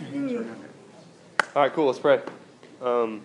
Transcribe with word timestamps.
All 0.00 1.62
right, 1.62 1.72
cool. 1.72 1.86
Let's 1.86 1.98
pray. 1.98 2.20
Um, 2.80 3.22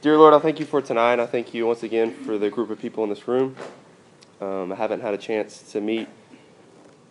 dear 0.00 0.16
Lord, 0.16 0.32
I 0.32 0.38
thank 0.38 0.60
you 0.60 0.64
for 0.64 0.80
tonight. 0.80 1.18
I 1.18 1.26
thank 1.26 1.52
you 1.52 1.66
once 1.66 1.82
again 1.82 2.14
for 2.14 2.38
the 2.38 2.50
group 2.50 2.70
of 2.70 2.78
people 2.78 3.02
in 3.02 3.10
this 3.10 3.26
room. 3.26 3.56
Um, 4.40 4.70
I 4.70 4.76
haven't 4.76 5.00
had 5.00 5.12
a 5.12 5.18
chance 5.18 5.72
to 5.72 5.80
meet 5.80 6.06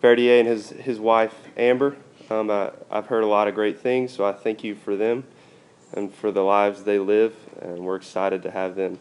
Verdier 0.00 0.38
and 0.38 0.48
his, 0.48 0.70
his 0.70 0.98
wife, 0.98 1.34
Amber. 1.58 1.96
Um, 2.30 2.50
I, 2.50 2.70
I've 2.90 3.08
heard 3.08 3.24
a 3.24 3.26
lot 3.26 3.46
of 3.46 3.54
great 3.54 3.78
things, 3.80 4.12
so 4.12 4.24
I 4.24 4.32
thank 4.32 4.64
you 4.64 4.74
for 4.74 4.96
them 4.96 5.24
and 5.92 6.14
for 6.14 6.32
the 6.32 6.42
lives 6.42 6.84
they 6.84 6.98
live. 6.98 7.36
And 7.60 7.80
we're 7.80 7.96
excited 7.96 8.42
to 8.44 8.50
have 8.50 8.74
them 8.74 9.00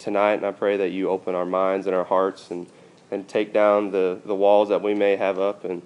tonight. 0.00 0.34
And 0.34 0.46
I 0.46 0.50
pray 0.50 0.76
that 0.78 0.90
you 0.90 1.08
open 1.08 1.36
our 1.36 1.46
minds 1.46 1.86
and 1.86 1.94
our 1.94 2.04
hearts 2.04 2.50
and, 2.50 2.66
and 3.12 3.28
take 3.28 3.52
down 3.52 3.92
the, 3.92 4.18
the 4.24 4.34
walls 4.34 4.70
that 4.70 4.82
we 4.82 4.92
may 4.92 5.14
have 5.14 5.38
up 5.38 5.64
and 5.64 5.82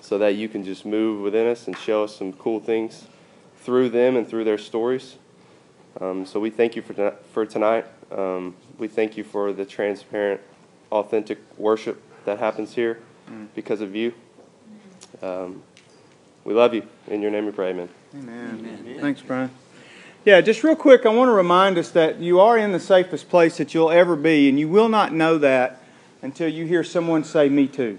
so 0.00 0.18
that 0.18 0.34
you 0.34 0.48
can 0.48 0.64
just 0.64 0.84
move 0.84 1.20
within 1.20 1.46
us 1.46 1.66
and 1.66 1.76
show 1.76 2.04
us 2.04 2.16
some 2.16 2.32
cool 2.32 2.60
things 2.60 3.06
through 3.62 3.90
them 3.90 4.16
and 4.16 4.26
through 4.28 4.44
their 4.44 4.58
stories. 4.58 5.16
Um, 6.00 6.24
so 6.24 6.40
we 6.40 6.50
thank 6.50 6.76
you 6.76 6.82
for, 6.82 7.16
for 7.32 7.44
tonight. 7.44 7.86
Um, 8.10 8.56
we 8.78 8.88
thank 8.88 9.16
you 9.16 9.24
for 9.24 9.52
the 9.52 9.64
transparent, 9.64 10.40
authentic 10.90 11.38
worship 11.58 12.02
that 12.24 12.38
happens 12.38 12.74
here 12.74 12.98
mm. 13.30 13.48
because 13.54 13.80
of 13.80 13.94
you. 13.94 14.14
Um, 15.22 15.62
we 16.44 16.54
love 16.54 16.74
you. 16.74 16.82
In 17.08 17.20
your 17.20 17.30
name 17.30 17.46
we 17.46 17.52
pray, 17.52 17.70
amen. 17.70 17.88
Amen. 18.14 18.80
amen. 18.84 19.00
Thanks, 19.00 19.20
Brian. 19.20 19.50
Yeah, 20.24 20.40
just 20.40 20.62
real 20.62 20.76
quick, 20.76 21.06
I 21.06 21.08
want 21.08 21.28
to 21.28 21.32
remind 21.32 21.78
us 21.78 21.90
that 21.90 22.18
you 22.18 22.40
are 22.40 22.58
in 22.58 22.72
the 22.72 22.80
safest 22.80 23.28
place 23.28 23.56
that 23.56 23.72
you'll 23.72 23.90
ever 23.90 24.16
be, 24.16 24.48
and 24.48 24.58
you 24.58 24.68
will 24.68 24.88
not 24.88 25.12
know 25.12 25.38
that 25.38 25.82
until 26.22 26.48
you 26.48 26.66
hear 26.66 26.84
someone 26.84 27.24
say, 27.24 27.48
Me 27.48 27.66
too. 27.66 27.98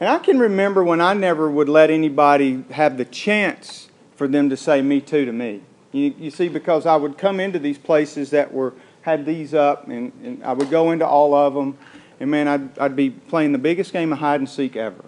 And 0.00 0.08
I 0.08 0.18
can 0.18 0.38
remember 0.38 0.84
when 0.84 1.00
I 1.00 1.14
never 1.14 1.50
would 1.50 1.68
let 1.68 1.90
anybody 1.90 2.64
have 2.70 2.98
the 2.98 3.04
chance 3.04 3.88
for 4.14 4.28
them 4.28 4.48
to 4.50 4.56
say 4.56 4.80
me 4.80 5.00
too 5.00 5.24
to 5.24 5.32
me. 5.32 5.62
You, 5.92 6.14
you 6.18 6.30
see, 6.30 6.48
because 6.48 6.86
I 6.86 6.96
would 6.96 7.18
come 7.18 7.40
into 7.40 7.58
these 7.58 7.78
places 7.78 8.30
that 8.30 8.52
were 8.52 8.74
had 9.02 9.24
these 9.24 9.54
up, 9.54 9.88
and, 9.88 10.12
and 10.22 10.44
I 10.44 10.52
would 10.52 10.70
go 10.70 10.90
into 10.90 11.06
all 11.06 11.34
of 11.34 11.54
them, 11.54 11.78
and 12.20 12.30
man, 12.30 12.46
I'd, 12.46 12.78
I'd 12.78 12.96
be 12.96 13.10
playing 13.10 13.52
the 13.52 13.58
biggest 13.58 13.92
game 13.92 14.12
of 14.12 14.18
hide 14.18 14.40
and 14.40 14.48
seek 14.48 14.76
ever. 14.76 15.04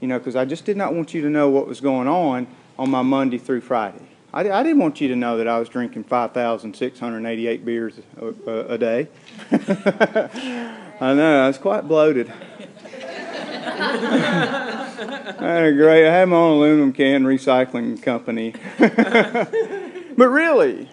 You 0.00 0.08
know, 0.08 0.18
because 0.18 0.34
I 0.34 0.44
just 0.44 0.64
did 0.64 0.76
not 0.76 0.94
want 0.94 1.12
you 1.12 1.20
to 1.22 1.28
know 1.28 1.50
what 1.50 1.66
was 1.66 1.80
going 1.80 2.08
on 2.08 2.46
on 2.78 2.90
my 2.90 3.02
Monday 3.02 3.38
through 3.38 3.60
Friday. 3.60 4.08
I, 4.32 4.50
I 4.50 4.62
didn't 4.62 4.78
want 4.78 5.00
you 5.00 5.08
to 5.08 5.16
know 5.16 5.36
that 5.36 5.46
I 5.46 5.58
was 5.58 5.68
drinking 5.68 6.04
5,688 6.04 7.64
beers 7.64 7.94
a, 8.18 8.26
a, 8.26 8.66
a 8.74 8.78
day. 8.78 9.08
I 11.00 11.14
know, 11.14 11.44
I 11.44 11.46
was 11.48 11.58
quite 11.58 11.86
bloated. 11.86 12.32
Great, 15.76 16.06
I 16.06 16.12
had 16.12 16.28
my 16.28 16.36
own 16.36 16.58
aluminum 16.58 16.92
can 16.92 17.24
recycling 17.24 18.02
company. 18.02 18.54
but 18.78 20.28
really, 20.28 20.88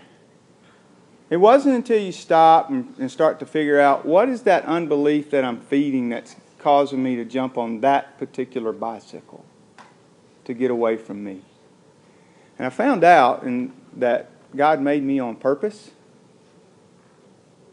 it 1.30 1.38
wasn't 1.38 1.76
until 1.76 2.02
you 2.02 2.12
stop 2.12 2.70
and, 2.70 2.94
and 3.00 3.10
start 3.10 3.40
to 3.40 3.46
figure 3.46 3.80
out 3.80 4.06
what 4.06 4.30
is 4.30 4.44
that 4.44 4.66
unbelief 4.66 5.32
that 5.32 5.46
I'm 5.46 5.62
feeding 5.62 6.10
that's 6.10 6.36
causing 6.60 7.02
me 7.02 7.16
to 7.16 7.26
jump 7.26 7.58
on 7.58 7.82
that 7.82 8.18
particular 8.18 8.72
bicycle 8.72 9.46
to 10.46 10.54
get 10.54 10.72
away 10.72 10.98
from 10.98 11.24
me. 11.24 11.42
And 12.58 12.68
I 12.68 12.70
found 12.70 13.04
out 13.04 13.44
in, 13.44 13.74
that 13.98 14.30
God 14.56 14.82
made 14.82 15.04
me 15.04 15.20
on 15.20 15.36
purpose. 15.36 15.92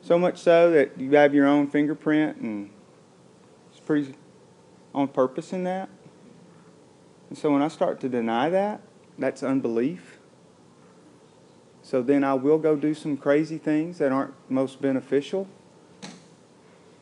So 0.02 0.18
much 0.18 0.38
so 0.38 0.70
that 0.70 0.98
you 0.98 1.10
have 1.16 1.34
your 1.34 1.46
own 1.46 1.66
fingerprint, 1.66 2.38
and 2.38 2.70
it's 3.70 3.80
pretty 3.80 4.14
on 4.94 5.08
purpose 5.08 5.52
in 5.52 5.64
that. 5.64 5.88
And 7.28 7.36
so 7.36 7.52
when 7.52 7.62
I 7.62 7.68
start 7.68 8.00
to 8.00 8.08
deny 8.08 8.48
that, 8.50 8.80
that's 9.18 9.42
unbelief. 9.42 10.18
So 11.82 12.02
then 12.02 12.24
I 12.24 12.34
will 12.34 12.58
go 12.58 12.76
do 12.76 12.94
some 12.94 13.16
crazy 13.16 13.58
things 13.58 13.98
that 13.98 14.12
aren't 14.12 14.34
most 14.50 14.80
beneficial 14.80 15.48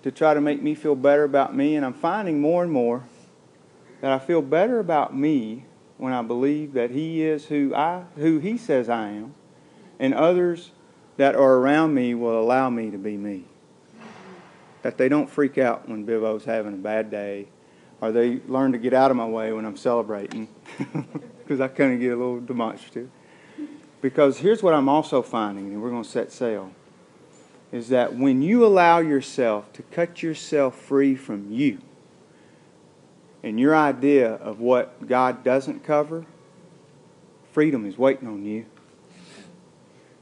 to 0.02 0.10
try 0.10 0.34
to 0.34 0.40
make 0.40 0.62
me 0.62 0.74
feel 0.74 0.94
better 0.94 1.24
about 1.24 1.54
me. 1.54 1.76
And 1.76 1.84
I'm 1.84 1.94
finding 1.94 2.40
more 2.40 2.62
and 2.62 2.70
more 2.70 3.04
that 4.00 4.12
I 4.12 4.18
feel 4.18 4.42
better 4.42 4.78
about 4.78 5.16
me 5.16 5.64
when 5.98 6.12
I 6.12 6.22
believe 6.22 6.74
that 6.74 6.90
He 6.90 7.22
is 7.22 7.46
who 7.46 7.74
I 7.74 8.04
who 8.16 8.38
He 8.38 8.58
says 8.58 8.88
I 8.88 9.10
am, 9.10 9.34
and 9.98 10.14
others 10.14 10.70
that 11.16 11.34
are 11.34 11.54
around 11.54 11.94
me 11.94 12.14
will 12.14 12.38
allow 12.38 12.70
me 12.70 12.90
to 12.90 12.98
be 12.98 13.16
me. 13.16 13.44
That 14.82 14.98
they 14.98 15.08
don't 15.08 15.28
freak 15.28 15.58
out 15.58 15.88
when 15.88 16.06
Bivo's 16.06 16.44
having 16.44 16.74
a 16.74 16.76
bad 16.76 17.10
day 17.10 17.48
or 18.00 18.12
they 18.12 18.40
learn 18.46 18.72
to 18.72 18.78
get 18.78 18.92
out 18.92 19.10
of 19.10 19.16
my 19.16 19.26
way 19.26 19.52
when 19.52 19.64
I'm 19.64 19.76
celebrating 19.76 20.48
because 21.38 21.60
I 21.60 21.68
kind 21.68 21.94
of 21.94 22.00
get 22.00 22.12
a 22.12 22.16
little 22.16 22.40
demonstrative. 22.40 23.10
Because 24.02 24.38
here's 24.38 24.62
what 24.62 24.74
I'm 24.74 24.88
also 24.88 25.22
finding, 25.22 25.66
and 25.72 25.82
we're 25.82 25.90
going 25.90 26.02
to 26.02 26.08
set 26.08 26.30
sail, 26.30 26.70
is 27.72 27.88
that 27.88 28.14
when 28.14 28.42
you 28.42 28.64
allow 28.64 28.98
yourself 28.98 29.72
to 29.72 29.82
cut 29.82 30.22
yourself 30.22 30.78
free 30.78 31.16
from 31.16 31.50
you 31.50 31.78
and 33.42 33.58
your 33.58 33.74
idea 33.74 34.34
of 34.34 34.60
what 34.60 35.08
God 35.08 35.42
doesn't 35.42 35.82
cover, 35.82 36.26
freedom 37.52 37.86
is 37.86 37.96
waiting 37.96 38.28
on 38.28 38.44
you. 38.44 38.66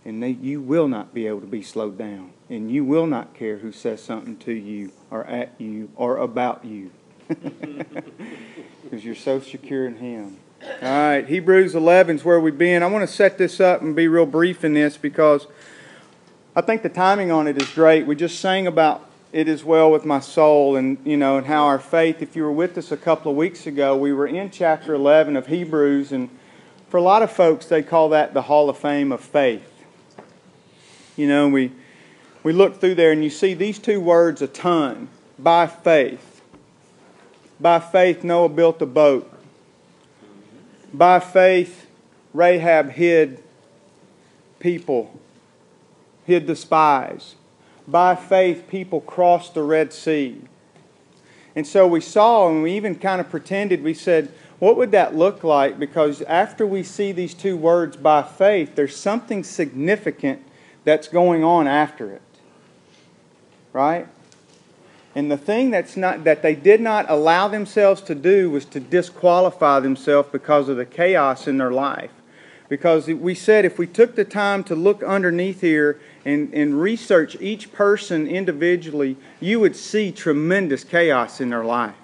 And 0.04 0.22
they, 0.22 0.30
you 0.30 0.60
will 0.60 0.86
not 0.86 1.14
be 1.14 1.26
able 1.26 1.40
to 1.40 1.46
be 1.46 1.62
slowed 1.62 1.98
down. 1.98 2.32
And 2.50 2.70
you 2.70 2.84
will 2.84 3.06
not 3.06 3.34
care 3.34 3.58
who 3.58 3.72
says 3.72 4.02
something 4.02 4.36
to 4.38 4.52
you 4.52 4.92
or 5.10 5.24
at 5.24 5.58
you 5.58 5.90
or 5.96 6.18
about 6.18 6.64
you 6.64 6.90
because 8.82 9.04
you're 9.04 9.14
so 9.14 9.40
secure 9.40 9.86
in 9.86 9.96
Him. 9.96 10.38
All 10.62 10.88
right, 10.88 11.26
Hebrews 11.26 11.74
11 11.74 12.16
is 12.16 12.24
where 12.24 12.40
we've 12.40 12.56
been. 12.56 12.82
I 12.82 12.86
want 12.86 13.08
to 13.08 13.14
set 13.14 13.38
this 13.38 13.60
up 13.60 13.82
and 13.82 13.94
be 13.94 14.08
real 14.08 14.26
brief 14.26 14.64
in 14.64 14.74
this 14.74 14.96
because 14.96 15.46
I 16.56 16.60
think 16.60 16.82
the 16.82 16.88
timing 16.88 17.30
on 17.30 17.46
it 17.46 17.60
is 17.60 17.68
great. 17.70 18.06
We 18.06 18.16
just 18.16 18.40
sang 18.40 18.66
about 18.66 19.08
it 19.34 19.48
as 19.48 19.64
well 19.64 19.90
with 19.90 20.04
my 20.04 20.20
soul 20.20 20.76
and 20.76 20.96
you 21.04 21.16
know 21.16 21.36
and 21.36 21.46
how 21.48 21.64
our 21.64 21.80
faith 21.80 22.22
if 22.22 22.36
you 22.36 22.44
were 22.44 22.52
with 22.52 22.78
us 22.78 22.92
a 22.92 22.96
couple 22.96 23.32
of 23.32 23.36
weeks 23.36 23.66
ago 23.66 23.96
we 23.96 24.12
were 24.12 24.28
in 24.28 24.48
chapter 24.48 24.94
11 24.94 25.34
of 25.34 25.48
hebrews 25.48 26.12
and 26.12 26.30
for 26.88 26.98
a 26.98 27.02
lot 27.02 27.20
of 27.20 27.32
folks 27.32 27.66
they 27.66 27.82
call 27.82 28.10
that 28.10 28.32
the 28.32 28.42
hall 28.42 28.70
of 28.70 28.78
fame 28.78 29.10
of 29.10 29.20
faith 29.20 29.84
you 31.16 31.26
know 31.26 31.48
we 31.48 31.72
we 32.44 32.52
look 32.52 32.80
through 32.80 32.94
there 32.94 33.10
and 33.10 33.24
you 33.24 33.30
see 33.30 33.54
these 33.54 33.80
two 33.80 34.00
words 34.00 34.40
a 34.40 34.46
ton 34.46 35.08
by 35.36 35.66
faith 35.66 36.33
by 37.60 37.80
faith, 37.80 38.24
Noah 38.24 38.48
built 38.48 38.82
a 38.82 38.86
boat. 38.86 39.30
By 40.92 41.20
faith, 41.20 41.86
Rahab 42.32 42.90
hid 42.90 43.42
people, 44.58 45.18
hid 46.24 46.46
the 46.46 46.56
spies. 46.56 47.34
By 47.86 48.16
faith, 48.16 48.66
people 48.68 49.00
crossed 49.00 49.54
the 49.54 49.62
Red 49.62 49.92
Sea. 49.92 50.40
And 51.56 51.66
so 51.66 51.86
we 51.86 52.00
saw, 52.00 52.48
and 52.48 52.62
we 52.62 52.72
even 52.72 52.96
kind 52.96 53.20
of 53.20 53.30
pretended, 53.30 53.82
we 53.82 53.94
said, 53.94 54.32
what 54.58 54.76
would 54.76 54.92
that 54.92 55.14
look 55.14 55.44
like? 55.44 55.78
Because 55.78 56.22
after 56.22 56.66
we 56.66 56.82
see 56.82 57.12
these 57.12 57.34
two 57.34 57.56
words 57.56 57.96
by 57.96 58.22
faith, 58.22 58.74
there's 58.74 58.96
something 58.96 59.44
significant 59.44 60.42
that's 60.84 61.08
going 61.08 61.44
on 61.44 61.66
after 61.66 62.10
it. 62.10 62.22
Right? 63.72 64.08
And 65.14 65.30
the 65.30 65.36
thing 65.36 65.70
that's 65.70 65.96
not, 65.96 66.24
that 66.24 66.42
they 66.42 66.54
did 66.54 66.80
not 66.80 67.06
allow 67.08 67.46
themselves 67.46 68.00
to 68.02 68.14
do 68.14 68.50
was 68.50 68.64
to 68.66 68.80
disqualify 68.80 69.80
themselves 69.80 70.28
because 70.32 70.68
of 70.68 70.76
the 70.76 70.84
chaos 70.84 71.46
in 71.46 71.58
their 71.58 71.70
life. 71.70 72.10
Because 72.68 73.06
we 73.06 73.34
said 73.34 73.64
if 73.64 73.78
we 73.78 73.86
took 73.86 74.16
the 74.16 74.24
time 74.24 74.64
to 74.64 74.74
look 74.74 75.02
underneath 75.02 75.60
here 75.60 76.00
and, 76.24 76.52
and 76.52 76.80
research 76.80 77.36
each 77.40 77.72
person 77.72 78.26
individually, 78.26 79.16
you 79.38 79.60
would 79.60 79.76
see 79.76 80.10
tremendous 80.10 80.82
chaos 80.82 81.40
in 81.40 81.50
their 81.50 81.64
life. 81.64 81.94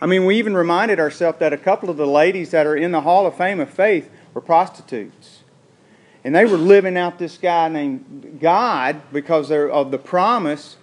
I 0.00 0.06
mean, 0.06 0.26
we 0.26 0.36
even 0.36 0.54
reminded 0.54 1.00
ourselves 1.00 1.38
that 1.38 1.52
a 1.52 1.58
couple 1.58 1.88
of 1.88 1.96
the 1.96 2.06
ladies 2.06 2.50
that 2.50 2.66
are 2.66 2.76
in 2.76 2.92
the 2.92 3.00
Hall 3.00 3.26
of 3.26 3.36
Fame 3.36 3.60
of 3.60 3.70
Faith 3.70 4.10
were 4.34 4.40
prostitutes. 4.40 5.42
And 6.24 6.34
they 6.34 6.44
were 6.44 6.58
living 6.58 6.96
out 6.98 7.18
this 7.18 7.38
guy 7.38 7.68
named 7.68 8.38
God 8.40 9.00
because 9.12 9.50
of 9.50 9.90
the 9.90 9.98
promise 9.98 10.76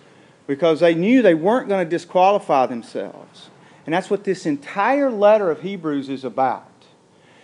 because 0.48 0.80
they 0.80 0.94
knew 0.94 1.22
they 1.22 1.34
weren't 1.34 1.68
going 1.68 1.86
to 1.86 1.90
disqualify 1.90 2.66
themselves. 2.66 3.50
And 3.86 3.94
that's 3.94 4.10
what 4.10 4.24
this 4.24 4.46
entire 4.46 5.10
letter 5.10 5.52
of 5.52 5.62
Hebrews 5.62 6.10
is 6.10 6.24
about. 6.24 6.70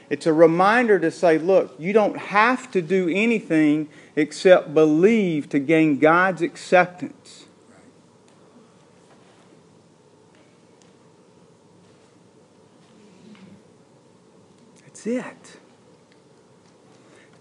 It's 0.09 0.25
a 0.25 0.33
reminder 0.33 0.99
to 0.99 1.09
say, 1.09 1.37
look, 1.37 1.73
you 1.79 1.93
don't 1.93 2.17
have 2.17 2.69
to 2.71 2.81
do 2.81 3.07
anything 3.09 3.87
except 4.15 4.73
believe 4.73 5.47
to 5.49 5.59
gain 5.59 5.99
God's 5.99 6.41
acceptance. 6.41 7.45
That's 14.83 15.07
it. 15.07 15.57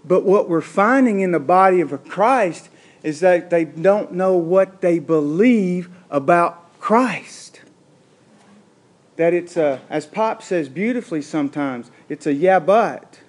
But 0.04 0.24
what 0.24 0.48
we're 0.48 0.60
finding 0.60 1.20
in 1.20 1.32
the 1.32 1.40
body 1.40 1.80
of 1.80 2.08
Christ 2.08 2.69
is 3.02 3.20
that 3.20 3.50
they 3.50 3.64
don't 3.64 4.12
know 4.12 4.36
what 4.36 4.80
they 4.80 4.98
believe 4.98 5.88
about 6.10 6.78
Christ. 6.80 7.60
that 9.16 9.34
it's 9.34 9.56
a, 9.56 9.82
as 9.90 10.06
Pop 10.06 10.42
says 10.42 10.68
beautifully 10.68 11.20
sometimes, 11.20 11.90
it's 12.08 12.26
a 12.26 12.32
yeah, 12.32 12.58
but. 12.58 13.20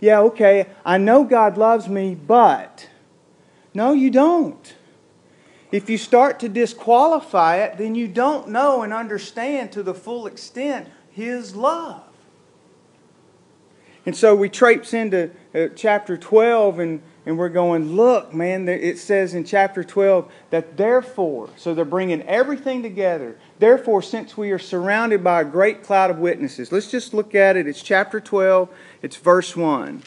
Yeah, 0.00 0.20
okay, 0.22 0.66
I 0.84 0.98
know 0.98 1.22
God 1.24 1.56
loves 1.56 1.88
me, 1.88 2.14
but. 2.14 2.88
No, 3.72 3.92
you 3.92 4.10
don't. 4.10 4.74
If 5.70 5.88
you 5.88 5.98
start 5.98 6.40
to 6.40 6.48
disqualify 6.48 7.58
it, 7.58 7.78
then 7.78 7.94
you 7.94 8.08
don't 8.08 8.48
know 8.48 8.82
and 8.82 8.92
understand 8.92 9.70
to 9.72 9.84
the 9.84 9.94
full 9.94 10.26
extent 10.26 10.88
His 11.10 11.54
love. 11.54 12.02
And 14.04 14.16
so 14.16 14.34
we 14.34 14.48
traipse 14.48 14.92
into 14.94 15.30
uh, 15.54 15.68
chapter 15.76 16.16
12 16.16 16.78
and, 16.80 17.02
and 17.30 17.38
we're 17.38 17.48
going, 17.48 17.94
look, 17.94 18.34
man, 18.34 18.68
it 18.68 18.98
says 18.98 19.34
in 19.34 19.44
chapter 19.44 19.84
12 19.84 20.32
that 20.50 20.76
therefore, 20.76 21.48
so 21.56 21.72
they're 21.74 21.84
bringing 21.84 22.22
everything 22.22 22.82
together. 22.82 23.38
Therefore, 23.60 24.02
since 24.02 24.36
we 24.36 24.50
are 24.50 24.58
surrounded 24.58 25.22
by 25.22 25.42
a 25.42 25.44
great 25.44 25.84
cloud 25.84 26.10
of 26.10 26.18
witnesses, 26.18 26.72
let's 26.72 26.90
just 26.90 27.14
look 27.14 27.36
at 27.36 27.56
it. 27.56 27.68
It's 27.68 27.84
chapter 27.84 28.18
12, 28.18 28.68
it's 29.00 29.14
verse 29.14 29.54
1. 29.56 30.02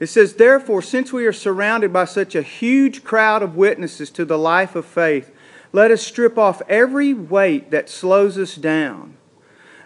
It 0.00 0.06
says, 0.06 0.36
Therefore, 0.36 0.80
since 0.80 1.12
we 1.12 1.26
are 1.26 1.34
surrounded 1.34 1.92
by 1.92 2.06
such 2.06 2.34
a 2.34 2.40
huge 2.40 3.04
crowd 3.04 3.42
of 3.42 3.56
witnesses 3.56 4.08
to 4.12 4.24
the 4.24 4.38
life 4.38 4.74
of 4.74 4.86
faith, 4.86 5.30
let 5.70 5.90
us 5.90 6.00
strip 6.00 6.38
off 6.38 6.62
every 6.66 7.12
weight 7.12 7.70
that 7.72 7.90
slows 7.90 8.38
us 8.38 8.54
down, 8.54 9.18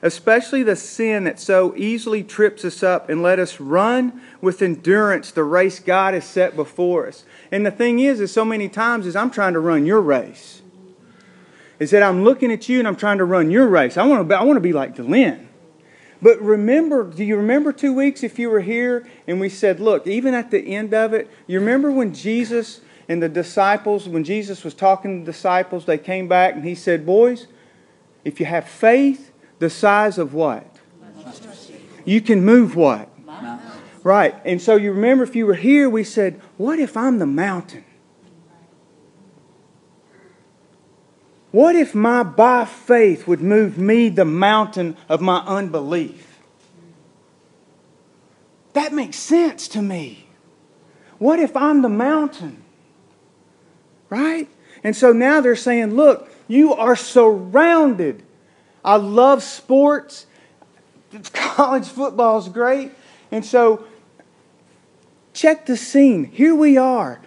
especially 0.03 0.63
the 0.63 0.77
sin 0.77 1.25
that 1.25 1.41
so 1.41 1.75
easily 1.77 2.23
trips 2.23 2.65
us 2.65 2.83
up, 2.83 3.09
and 3.09 3.23
let 3.23 3.39
us 3.39 3.61
run 3.61 4.21
with 4.41 4.63
endurance 4.63 5.31
the 5.31 5.45
race 5.45 5.81
God 5.81 6.15
has 6.15 6.25
set 6.25 6.57
before 6.57 7.09
us. 7.09 7.25
And 7.51 7.65
the 7.65 7.71
thing 7.71 7.99
is, 7.99 8.21
is 8.21 8.33
so 8.33 8.45
many 8.45 8.69
times 8.69 9.07
is 9.07 9.17
I'm 9.17 9.31
trying 9.31 9.55
to 9.55 9.61
run 9.61 9.87
your 9.87 10.01
race. 10.01 10.63
Is 11.79 11.91
that 11.91 12.03
I'm 12.03 12.25
looking 12.25 12.51
at 12.53 12.69
you 12.69 12.79
and 12.81 12.89
I'm 12.89 12.97
trying 12.97 13.19
to 13.19 13.25
run 13.25 13.51
your 13.51 13.69
race. 13.69 13.97
I 13.97 14.05
want 14.05 14.21
to 14.21 14.25
be, 14.25 14.35
I 14.35 14.43
want 14.43 14.57
to 14.57 14.61
be 14.61 14.73
like 14.73 14.97
Delin. 14.97 15.47
But 16.21 16.41
remember, 16.43 17.05
do 17.05 17.25
you 17.25 17.37
remember 17.37 17.73
two 17.73 17.95
weeks 17.95 18.25
if 18.25 18.39
you 18.39 18.51
were 18.51 18.61
here 18.61 19.09
and 19.29 19.39
we 19.39 19.49
said, 19.49 19.79
look, 19.79 20.07
even 20.07 20.35
at 20.35 20.51
the 20.51 20.75
end 20.75 20.93
of 20.93 21.13
it, 21.15 21.31
you 21.47 21.61
remember 21.61 21.93
when 21.93 22.13
Jesus 22.13 22.81
and 23.09 23.23
the 23.23 23.29
disciples, 23.29 24.09
when 24.09 24.25
Jesus 24.25 24.65
was 24.65 24.75
talking 24.75 25.21
to 25.21 25.25
the 25.25 25.33
disciples, 25.33 25.85
they 25.85 25.99
came 25.99 26.27
back 26.27 26.55
and 26.55 26.65
he 26.65 26.75
said, 26.75 27.07
boys, 27.07 27.47
if 28.25 28.41
you 28.41 28.47
have 28.47 28.69
faith 28.69 29.28
the 29.59 29.71
size 29.71 30.19
of 30.19 30.35
what? 30.35 30.65
You 32.05 32.21
can 32.21 32.45
move 32.45 32.75
what? 32.75 33.09
Right. 34.03 34.35
And 34.45 34.63
so 34.63 34.77
you 34.77 34.93
remember 34.93 35.25
if 35.25 35.37
you 35.37 35.45
were 35.45 35.55
here, 35.55 35.91
we 35.91 36.05
said, 36.05 36.41
what 36.57 36.79
if 36.79 36.97
I'm 36.97 37.19
the 37.19 37.27
mountain? 37.27 37.85
What 41.51 41.77
if 41.77 41.95
my 41.95 42.23
by 42.23 42.65
faith 42.65 43.27
would 43.27 43.41
move 43.41 43.79
me 43.79 44.09
the 44.09 44.25
mountain 44.25 44.97
of 45.09 45.21
my 45.21 45.39
unbelief? 45.41 46.39
That 48.75 48.93
makes 48.93 49.17
sense 49.17 49.67
to 49.69 49.83
me. 49.83 50.27
What 51.19 51.41
if 51.41 51.57
I'm 51.57 51.83
the 51.83 51.89
mountain? 51.89 52.63
Right? 54.09 54.49
And 54.85 54.95
so 54.95 55.13
now 55.13 55.41
they're 55.41 55.57
saying, 55.57 55.95
look, 55.95 56.31
you 56.47 56.75
are 56.75 56.97
surrounded. 56.97 58.23
I 58.85 58.97
love 58.97 59.43
sports. 59.43 60.27
College 61.33 61.87
football 61.87 62.39
is 62.39 62.49
great. 62.49 62.93
And 63.31 63.45
so 63.45 63.85
check 65.33 65.67
the 65.67 65.77
scene. 65.77 66.25
Here 66.25 66.55
we 66.55 66.77
are. 66.77 67.21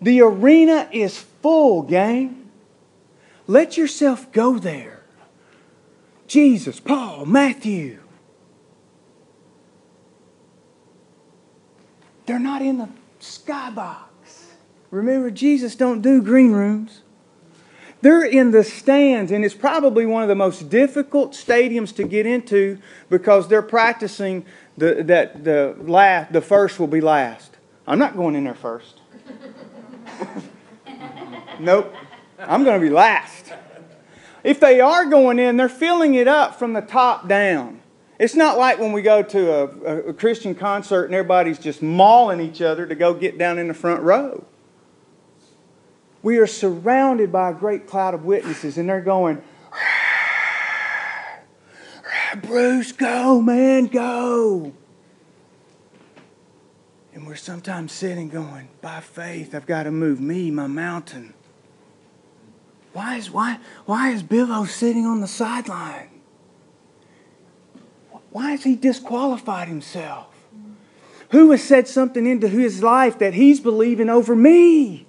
The 0.00 0.20
arena 0.20 0.88
is 0.92 1.18
full, 1.18 1.82
gang. 1.82 2.50
Let 3.46 3.76
yourself 3.76 4.30
go 4.32 4.58
there. 4.58 5.02
Jesus, 6.26 6.78
Paul, 6.78 7.24
Matthew. 7.24 8.00
They're 12.26 12.38
not 12.38 12.60
in 12.60 12.76
the 12.76 12.90
skybox. 13.20 14.04
Remember, 14.90 15.30
Jesus 15.30 15.74
don't 15.74 16.02
do 16.02 16.22
green 16.22 16.52
rooms. 16.52 17.00
They're 18.00 18.24
in 18.24 18.52
the 18.52 18.62
stands, 18.62 19.32
and 19.32 19.44
it's 19.44 19.54
probably 19.54 20.06
one 20.06 20.22
of 20.22 20.28
the 20.28 20.36
most 20.36 20.68
difficult 20.70 21.32
stadiums 21.32 21.94
to 21.96 22.04
get 22.04 22.26
into 22.26 22.78
because 23.10 23.48
they're 23.48 23.62
practicing 23.62 24.46
the, 24.76 25.02
that 25.04 25.42
the 25.44 25.74
last, 25.80 26.32
the 26.32 26.40
first 26.40 26.78
will 26.78 26.86
be 26.86 27.00
last. 27.00 27.56
I'm 27.86 27.98
not 27.98 28.16
going 28.16 28.36
in 28.36 28.44
there 28.44 28.54
first. 28.54 29.00
nope. 31.58 31.92
I'm 32.38 32.62
going 32.62 32.80
to 32.80 32.86
be 32.86 32.92
last. 32.92 33.52
If 34.44 34.60
they 34.60 34.80
are 34.80 35.04
going 35.06 35.40
in, 35.40 35.56
they're 35.56 35.68
filling 35.68 36.14
it 36.14 36.28
up 36.28 36.58
from 36.58 36.74
the 36.74 36.80
top 36.80 37.26
down. 37.26 37.80
It's 38.18 38.34
not 38.34 38.58
like 38.58 38.78
when 38.78 38.92
we 38.92 39.02
go 39.02 39.22
to 39.22 39.52
a, 39.52 40.08
a, 40.08 40.12
Christian 40.12 40.54
concert 40.54 41.04
and 41.04 41.14
everybody's 41.14 41.58
just 41.58 41.82
mauling 41.82 42.40
each 42.40 42.60
other 42.60 42.84
to 42.86 42.94
go 42.94 43.14
get 43.14 43.38
down 43.38 43.58
in 43.58 43.68
the 43.68 43.74
front 43.74 44.02
row. 44.02 44.44
We 46.22 46.38
are 46.38 46.46
surrounded 46.46 47.30
by 47.30 47.50
a 47.50 47.54
great 47.54 47.86
cloud 47.86 48.14
of 48.14 48.24
witnesses, 48.24 48.78
and 48.78 48.88
they're 48.88 49.00
going, 49.00 49.42
Bruce, 52.42 52.92
go, 52.92 53.40
man, 53.40 53.86
go. 53.86 54.72
And 57.14 57.26
we're 57.26 57.36
sometimes 57.36 57.92
sitting 57.92 58.28
going, 58.28 58.68
by 58.80 59.00
faith, 59.00 59.54
I've 59.54 59.66
got 59.66 59.84
to 59.84 59.90
move 59.90 60.20
me, 60.20 60.50
my 60.50 60.66
mountain. 60.66 61.34
Why 62.92 63.16
is, 63.16 63.30
why, 63.30 63.58
why 63.86 64.10
is 64.10 64.22
Bivo 64.22 64.68
sitting 64.68 65.04
on 65.04 65.20
the 65.20 65.26
sideline? 65.26 66.10
Why 68.30 68.52
has 68.52 68.62
he 68.64 68.76
disqualified 68.76 69.68
himself? 69.68 70.26
Who 71.30 71.50
has 71.50 71.62
said 71.62 71.88
something 71.88 72.26
into 72.26 72.48
his 72.48 72.82
life 72.82 73.18
that 73.18 73.34
he's 73.34 73.60
believing 73.60 74.08
over 74.08 74.36
me? 74.36 75.07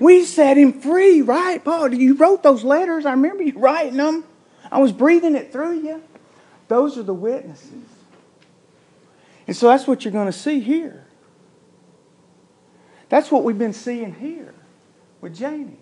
We 0.00 0.24
set 0.24 0.56
him 0.56 0.80
free, 0.80 1.22
right? 1.22 1.62
Paul, 1.64 1.92
you 1.94 2.14
wrote 2.14 2.42
those 2.42 2.64
letters. 2.64 3.06
I 3.06 3.12
remember 3.12 3.42
you 3.42 3.58
writing 3.58 3.96
them. 3.96 4.24
I 4.70 4.78
was 4.78 4.92
breathing 4.92 5.34
it 5.34 5.52
through 5.52 5.80
you. 5.80 6.02
Those 6.68 6.98
are 6.98 7.02
the 7.02 7.14
witnesses. 7.14 7.72
And 9.46 9.56
so 9.56 9.68
that's 9.68 9.86
what 9.86 10.04
you're 10.04 10.12
going 10.12 10.26
to 10.26 10.32
see 10.32 10.60
here. 10.60 11.06
That's 13.08 13.32
what 13.32 13.44
we've 13.44 13.58
been 13.58 13.72
seeing 13.72 14.14
here 14.14 14.54
with 15.20 15.34
Jamie. 15.34 15.78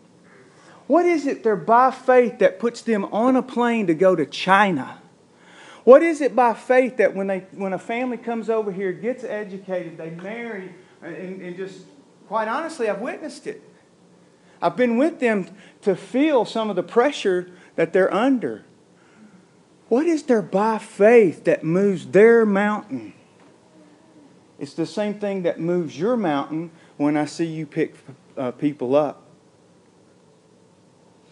What 0.86 1.04
is 1.04 1.26
it 1.26 1.42
they're 1.42 1.56
by 1.56 1.90
faith 1.90 2.38
that 2.38 2.60
puts 2.60 2.82
them 2.82 3.04
on 3.06 3.34
a 3.34 3.42
plane 3.42 3.88
to 3.88 3.94
go 3.94 4.14
to 4.14 4.24
China? 4.24 5.02
What 5.82 6.02
is 6.02 6.20
it 6.20 6.36
by 6.36 6.54
faith 6.54 6.96
that 6.98 7.14
when, 7.14 7.26
they, 7.26 7.40
when 7.52 7.72
a 7.72 7.78
family 7.78 8.16
comes 8.16 8.48
over 8.48 8.70
here, 8.70 8.92
gets 8.92 9.24
educated, 9.24 9.98
they 9.98 10.10
marry, 10.10 10.74
and, 11.02 11.42
and 11.42 11.56
just, 11.56 11.80
quite 12.28 12.48
honestly, 12.48 12.88
I've 12.88 13.00
witnessed 13.00 13.46
it. 13.48 13.62
I've 14.60 14.76
been 14.76 14.96
with 14.96 15.20
them 15.20 15.48
to 15.82 15.94
feel 15.94 16.44
some 16.44 16.70
of 16.70 16.76
the 16.76 16.82
pressure 16.82 17.50
that 17.76 17.92
they're 17.92 18.12
under. 18.12 18.64
What 19.88 20.06
is 20.06 20.24
there 20.24 20.42
by 20.42 20.78
faith 20.78 21.44
that 21.44 21.62
moves 21.62 22.06
their 22.06 22.44
mountain? 22.44 23.12
It's 24.58 24.74
the 24.74 24.86
same 24.86 25.14
thing 25.14 25.42
that 25.42 25.60
moves 25.60 25.98
your 25.98 26.16
mountain 26.16 26.70
when 26.96 27.16
I 27.16 27.26
see 27.26 27.44
you 27.44 27.66
pick 27.66 27.94
uh, 28.36 28.52
people 28.52 28.96
up 28.96 29.22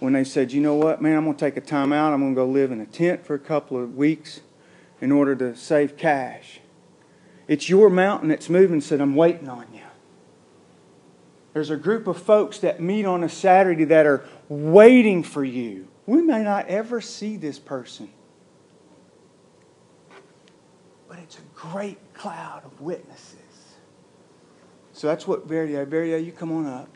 when 0.04 0.12
they 0.12 0.24
said, 0.24 0.52
you 0.52 0.60
know 0.60 0.74
what, 0.74 1.00
man, 1.00 1.16
I'm 1.16 1.24
going 1.24 1.36
to 1.36 1.40
take 1.40 1.56
a 1.56 1.62
time 1.62 1.92
out. 1.92 2.12
I'm 2.12 2.20
going 2.20 2.34
to 2.34 2.36
go 2.36 2.46
live 2.46 2.70
in 2.70 2.80
a 2.80 2.86
tent 2.86 3.24
for 3.24 3.34
a 3.34 3.38
couple 3.38 3.82
of 3.82 3.96
weeks 3.96 4.42
in 5.00 5.10
order 5.10 5.34
to 5.36 5.56
save 5.56 5.96
cash. 5.96 6.60
It's 7.48 7.70
your 7.70 7.88
mountain 7.88 8.28
that's 8.28 8.50
moving, 8.50 8.82
said, 8.82 9.00
I'm 9.00 9.16
waiting 9.16 9.48
on 9.48 9.66
you. 9.72 9.80
There's 11.54 11.70
a 11.70 11.76
group 11.76 12.08
of 12.08 12.20
folks 12.20 12.58
that 12.58 12.80
meet 12.80 13.06
on 13.06 13.22
a 13.22 13.28
Saturday 13.28 13.84
that 13.84 14.06
are 14.06 14.24
waiting 14.48 15.22
for 15.22 15.44
you. 15.44 15.86
We 16.04 16.20
may 16.20 16.42
not 16.42 16.66
ever 16.66 17.00
see 17.00 17.36
this 17.36 17.60
person, 17.60 18.10
but 21.08 21.20
it's 21.20 21.38
a 21.38 21.42
great 21.54 21.98
cloud 22.12 22.62
of 22.64 22.80
witnesses. 22.80 23.38
So 24.92 25.06
that's 25.06 25.28
what 25.28 25.46
Verdi. 25.46 25.74
Verdi, 25.84 26.24
you 26.24 26.32
come 26.32 26.50
on 26.50 26.66
up. 26.66 26.88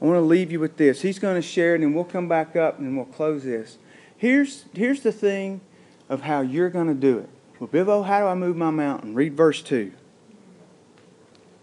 I 0.00 0.04
want 0.04 0.16
to 0.16 0.20
leave 0.20 0.52
you 0.52 0.60
with 0.60 0.76
this. 0.76 1.00
He's 1.00 1.18
going 1.18 1.34
to 1.34 1.42
share 1.42 1.74
it, 1.74 1.80
and 1.80 1.94
we'll 1.94 2.04
come 2.04 2.28
back 2.28 2.56
up 2.56 2.78
and 2.78 2.94
we'll 2.94 3.06
close 3.06 3.42
this. 3.42 3.78
Here's, 4.18 4.66
here's 4.74 5.00
the 5.00 5.12
thing 5.12 5.62
of 6.10 6.20
how 6.20 6.42
you're 6.42 6.70
going 6.70 6.88
to 6.88 6.94
do 6.94 7.18
it. 7.18 7.30
Well, 7.58 7.68
Bivo, 7.68 8.04
how 8.04 8.20
do 8.20 8.26
I 8.26 8.34
move 8.34 8.56
my 8.56 8.70
mountain? 8.70 9.14
Read 9.14 9.36
verse 9.36 9.62
2. 9.62 9.92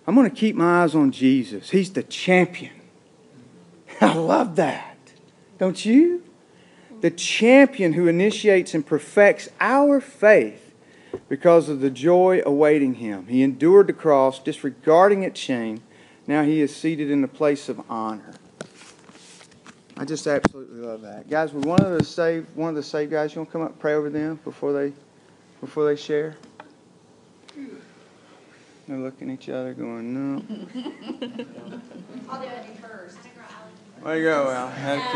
I'm 0.08 0.16
going 0.16 0.30
to 0.30 0.36
keep 0.36 0.56
my 0.56 0.84
eyes 0.84 0.94
on 0.94 1.12
Jesus. 1.12 1.70
He's 1.70 1.94
the 1.94 2.04
champion. 2.04 2.74
I 4.02 4.14
love 4.14 4.56
that. 4.58 4.98
Don't 5.58 5.86
you? 5.86 6.24
The 7.02 7.12
champion 7.12 7.94
who 7.94 8.08
initiates 8.08 8.74
and 8.74 8.86
perfects 8.86 9.50
our 9.60 10.02
faith. 10.02 10.62
because 11.30 11.70
of 11.70 11.80
the 11.80 11.90
joy 11.90 12.42
awaiting 12.46 12.96
him. 12.96 13.28
He 13.28 13.42
endured 13.42 13.88
the 13.88 13.94
cross, 13.94 14.38
disregarding 14.38 15.24
its 15.24 15.40
shame. 15.40 15.82
Now 16.28 16.44
he 16.44 16.60
is 16.60 16.76
seated 16.76 17.10
in 17.10 17.22
the 17.22 17.28
place 17.28 17.70
of 17.70 17.82
honor. 17.90 18.34
I 19.98 20.04
just 20.04 20.28
absolutely 20.28 20.82
love 20.82 21.02
that. 21.04 21.30
Guys, 21.30 21.54
we 21.54 21.62
one 21.62 21.82
of 21.82 21.98
the 21.98 22.04
save 22.04 22.48
one 22.54 22.70
of 22.70 22.76
the 22.76 22.84
saved 22.84 23.12
guys, 23.12 23.34
you 23.34 23.40
want 23.40 23.50
to 23.50 23.54
come 23.54 23.62
up 23.62 23.70
and 23.70 23.80
pray 23.80 23.94
over 23.94 24.10
them 24.10 24.42
before 24.44 24.74
they 24.74 24.92
before 25.66 25.86
they 25.86 25.96
share? 25.96 26.36
They're 28.88 29.00
looking 29.00 29.32
at 29.32 29.42
each 29.42 29.50
other 29.50 29.74
going, 29.74 30.14
no. 30.14 30.36
I'll 32.30 32.40
do 32.40 32.48
it 32.48 32.78
first. 32.80 33.18
There 34.04 34.18
you 34.18 34.24
go, 34.24 34.52
Al. 34.52 34.68
That's 34.70 35.16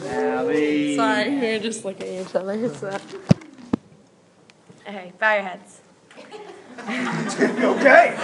it. 0.00 0.96
Sorry, 0.96 1.30
we 1.38 1.46
are 1.48 1.58
just 1.58 1.84
looking 1.84 2.16
at 2.16 2.26
each 2.26 2.34
other. 2.34 2.68
So. 2.74 2.98
Okay, 4.88 5.12
bow 5.18 5.34
your 5.34 5.42
heads. 5.42 5.80
Okay. 6.82 8.16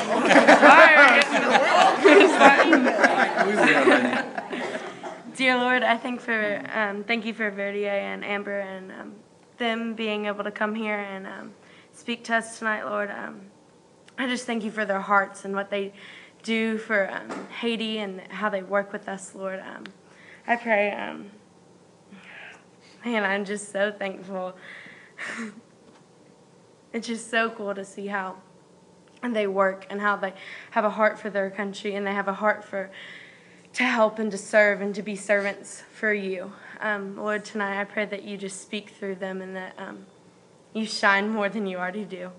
Dear 5.37 5.59
Lord, 5.59 5.83
I 5.85 5.97
thank 5.97 6.21
for 6.21 6.63
um, 6.75 7.05
thank 7.05 7.25
you 7.25 7.33
for 7.33 7.51
Verdier 7.51 7.91
and 7.91 8.25
Amber 8.25 8.59
and 8.59 8.91
um, 8.91 9.15
them 9.59 9.95
being 9.95 10.27
able 10.27 10.45
to 10.45 10.51
come 10.51 10.75
here 10.75 10.99
and 10.99 11.27
um, 11.27 11.55
speak 11.93 12.25
to 12.25 12.37
us 12.37 12.59
tonight, 12.59 12.85
Lord. 12.85 13.11
Um, 13.11 13.43
I 14.17 14.27
just 14.27 14.47
thank 14.47 14.65
you 14.65 14.71
for 14.71 14.85
their 14.85 15.01
hearts 15.01 15.45
and 15.45 15.55
what 15.55 15.71
they 15.71 15.93
do 16.43 16.79
for 16.79 17.13
um, 17.13 17.47
Haiti 17.49 17.99
and 17.99 18.21
how 18.29 18.49
they 18.49 18.63
work 18.63 18.93
with 18.93 19.09
us, 19.09 19.35
Lord. 19.35 19.61
Um, 19.61 19.85
I 20.47 20.57
pray, 20.57 20.93
um, 20.93 21.31
man, 23.05 23.25
I'm 23.25 23.45
just 23.45 23.71
so 23.71 23.93
thankful. 23.93 24.55
it's 26.93 27.07
just 27.07 27.31
so 27.31 27.51
cool 27.51 27.75
to 27.75 27.85
see 27.85 28.07
how 28.07 28.37
and 29.23 29.35
they 29.35 29.47
work 29.47 29.87
and 29.91 30.01
how 30.01 30.17
they 30.17 30.33
have 30.71 30.85
a 30.85 30.91
heart 30.91 31.19
for 31.19 31.31
their 31.31 31.51
country 31.51 31.95
and 31.95 32.07
they 32.07 32.13
have 32.13 32.29
a 32.29 32.35
heart 32.35 32.65
for 32.65 32.91
to 33.73 33.85
help 33.85 34.19
and 34.19 34.31
to 34.31 34.39
serve 34.39 34.81
and 34.81 34.95
to 34.95 35.03
be 35.03 35.15
servants 35.15 35.83
for 35.93 36.13
you. 36.13 36.53
Um, 36.81 37.17
Lord, 37.17 37.45
tonight 37.45 37.81
I 37.81 37.85
pray 37.85 38.05
that 38.07 38.23
you 38.23 38.37
just 38.37 38.63
speak 38.63 38.91
through 38.91 39.17
them 39.17 39.43
and 39.43 39.57
that 39.57 39.75
um, 39.79 40.07
you 40.73 40.87
shine 40.87 41.29
more 41.29 41.49
than 41.49 41.67
you 41.67 41.79
already 41.79 42.05
do. 42.05 42.31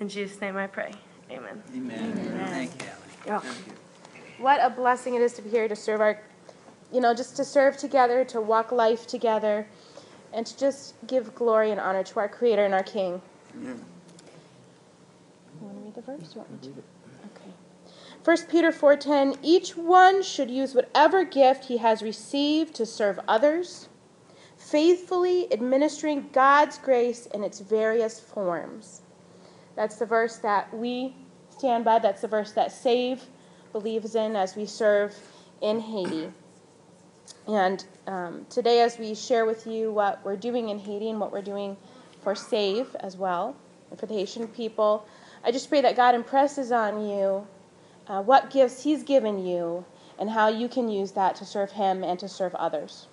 In 0.00 0.08
Jesus' 0.08 0.40
name 0.40 0.56
I 0.56 0.66
pray. 0.66 0.92
Amen. 1.30 1.62
Amen. 1.74 2.46
Thank 2.48 2.82
you, 2.82 2.88
Ally. 3.32 3.42
Oh. 3.42 3.56
What 4.38 4.60
a 4.62 4.70
blessing 4.70 5.14
it 5.14 5.22
is 5.22 5.32
to 5.34 5.42
be 5.42 5.50
here 5.50 5.68
to 5.68 5.76
serve 5.76 6.00
our, 6.00 6.20
you 6.92 7.00
know, 7.00 7.14
just 7.14 7.36
to 7.36 7.44
serve 7.44 7.76
together, 7.76 8.24
to 8.26 8.40
walk 8.40 8.72
life 8.72 9.06
together, 9.06 9.66
and 10.32 10.46
to 10.46 10.56
just 10.58 10.94
give 11.06 11.34
glory 11.34 11.70
and 11.70 11.80
honor 11.80 12.02
to 12.04 12.20
our 12.20 12.28
Creator 12.28 12.64
and 12.64 12.74
our 12.74 12.82
King. 12.82 13.20
You 13.60 13.78
want 15.60 15.76
to 15.76 15.84
read 15.84 15.94
the 15.94 16.02
verse? 16.02 16.34
You 16.34 16.40
want 16.40 16.62
me 16.62 16.68
to? 16.68 16.95
Okay. 18.26 18.42
1 18.42 18.48
Peter 18.48 18.72
4:10 18.72 19.38
Each 19.40 19.76
one 19.76 20.22
should 20.22 20.50
use 20.50 20.74
whatever 20.74 21.24
gift 21.24 21.66
he 21.66 21.76
has 21.76 22.02
received 22.02 22.74
to 22.74 22.84
serve 22.84 23.20
others, 23.28 23.88
faithfully 24.56 25.52
administering 25.52 26.28
God's 26.32 26.76
grace 26.78 27.26
in 27.26 27.44
its 27.44 27.60
various 27.60 28.18
forms. 28.18 29.02
That's 29.76 29.96
the 29.96 30.06
verse 30.06 30.38
that 30.38 30.74
we 30.74 31.14
stand 31.50 31.84
by. 31.84 32.00
That's 32.00 32.20
the 32.20 32.28
verse 32.28 32.50
that 32.52 32.72
Save 32.72 33.22
believes 33.72 34.16
in 34.16 34.34
as 34.34 34.56
we 34.56 34.66
serve 34.66 35.14
in 35.60 35.80
Haiti. 35.80 36.32
And 37.46 37.84
um, 38.08 38.46
today, 38.50 38.80
as 38.80 38.98
we 38.98 39.14
share 39.14 39.46
with 39.46 39.66
you 39.68 39.92
what 39.92 40.24
we're 40.24 40.36
doing 40.36 40.70
in 40.70 40.80
Haiti 40.80 41.10
and 41.10 41.20
what 41.20 41.30
we're 41.30 41.42
doing 41.42 41.76
for 42.22 42.34
Save 42.34 42.96
as 43.00 43.16
well, 43.16 43.54
and 43.90 44.00
for 44.00 44.06
the 44.06 44.14
Haitian 44.14 44.48
people, 44.48 45.06
I 45.44 45.52
just 45.52 45.68
pray 45.68 45.80
that 45.82 45.94
God 45.94 46.16
impresses 46.16 46.72
on 46.72 47.08
you 47.08 47.46
uh, 48.08 48.22
what 48.22 48.50
gifts 48.50 48.82
He's 48.82 49.02
given 49.02 49.44
you 49.44 49.84
and 50.18 50.30
how 50.30 50.48
you 50.48 50.68
can 50.68 50.88
use 50.88 51.12
that 51.12 51.36
to 51.36 51.44
serve 51.44 51.72
Him 51.72 52.02
and 52.02 52.18
to 52.18 52.28
serve 52.28 52.54
others. 52.54 53.06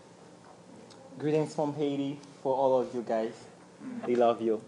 Greetings 1.19 1.53
from 1.53 1.73
Haiti 1.75 2.19
for 2.41 2.55
all 2.55 2.79
of 2.79 2.93
you 2.93 3.01
guys. 3.01 3.33
We 4.07 4.15
love 4.15 4.41
you. 4.41 4.61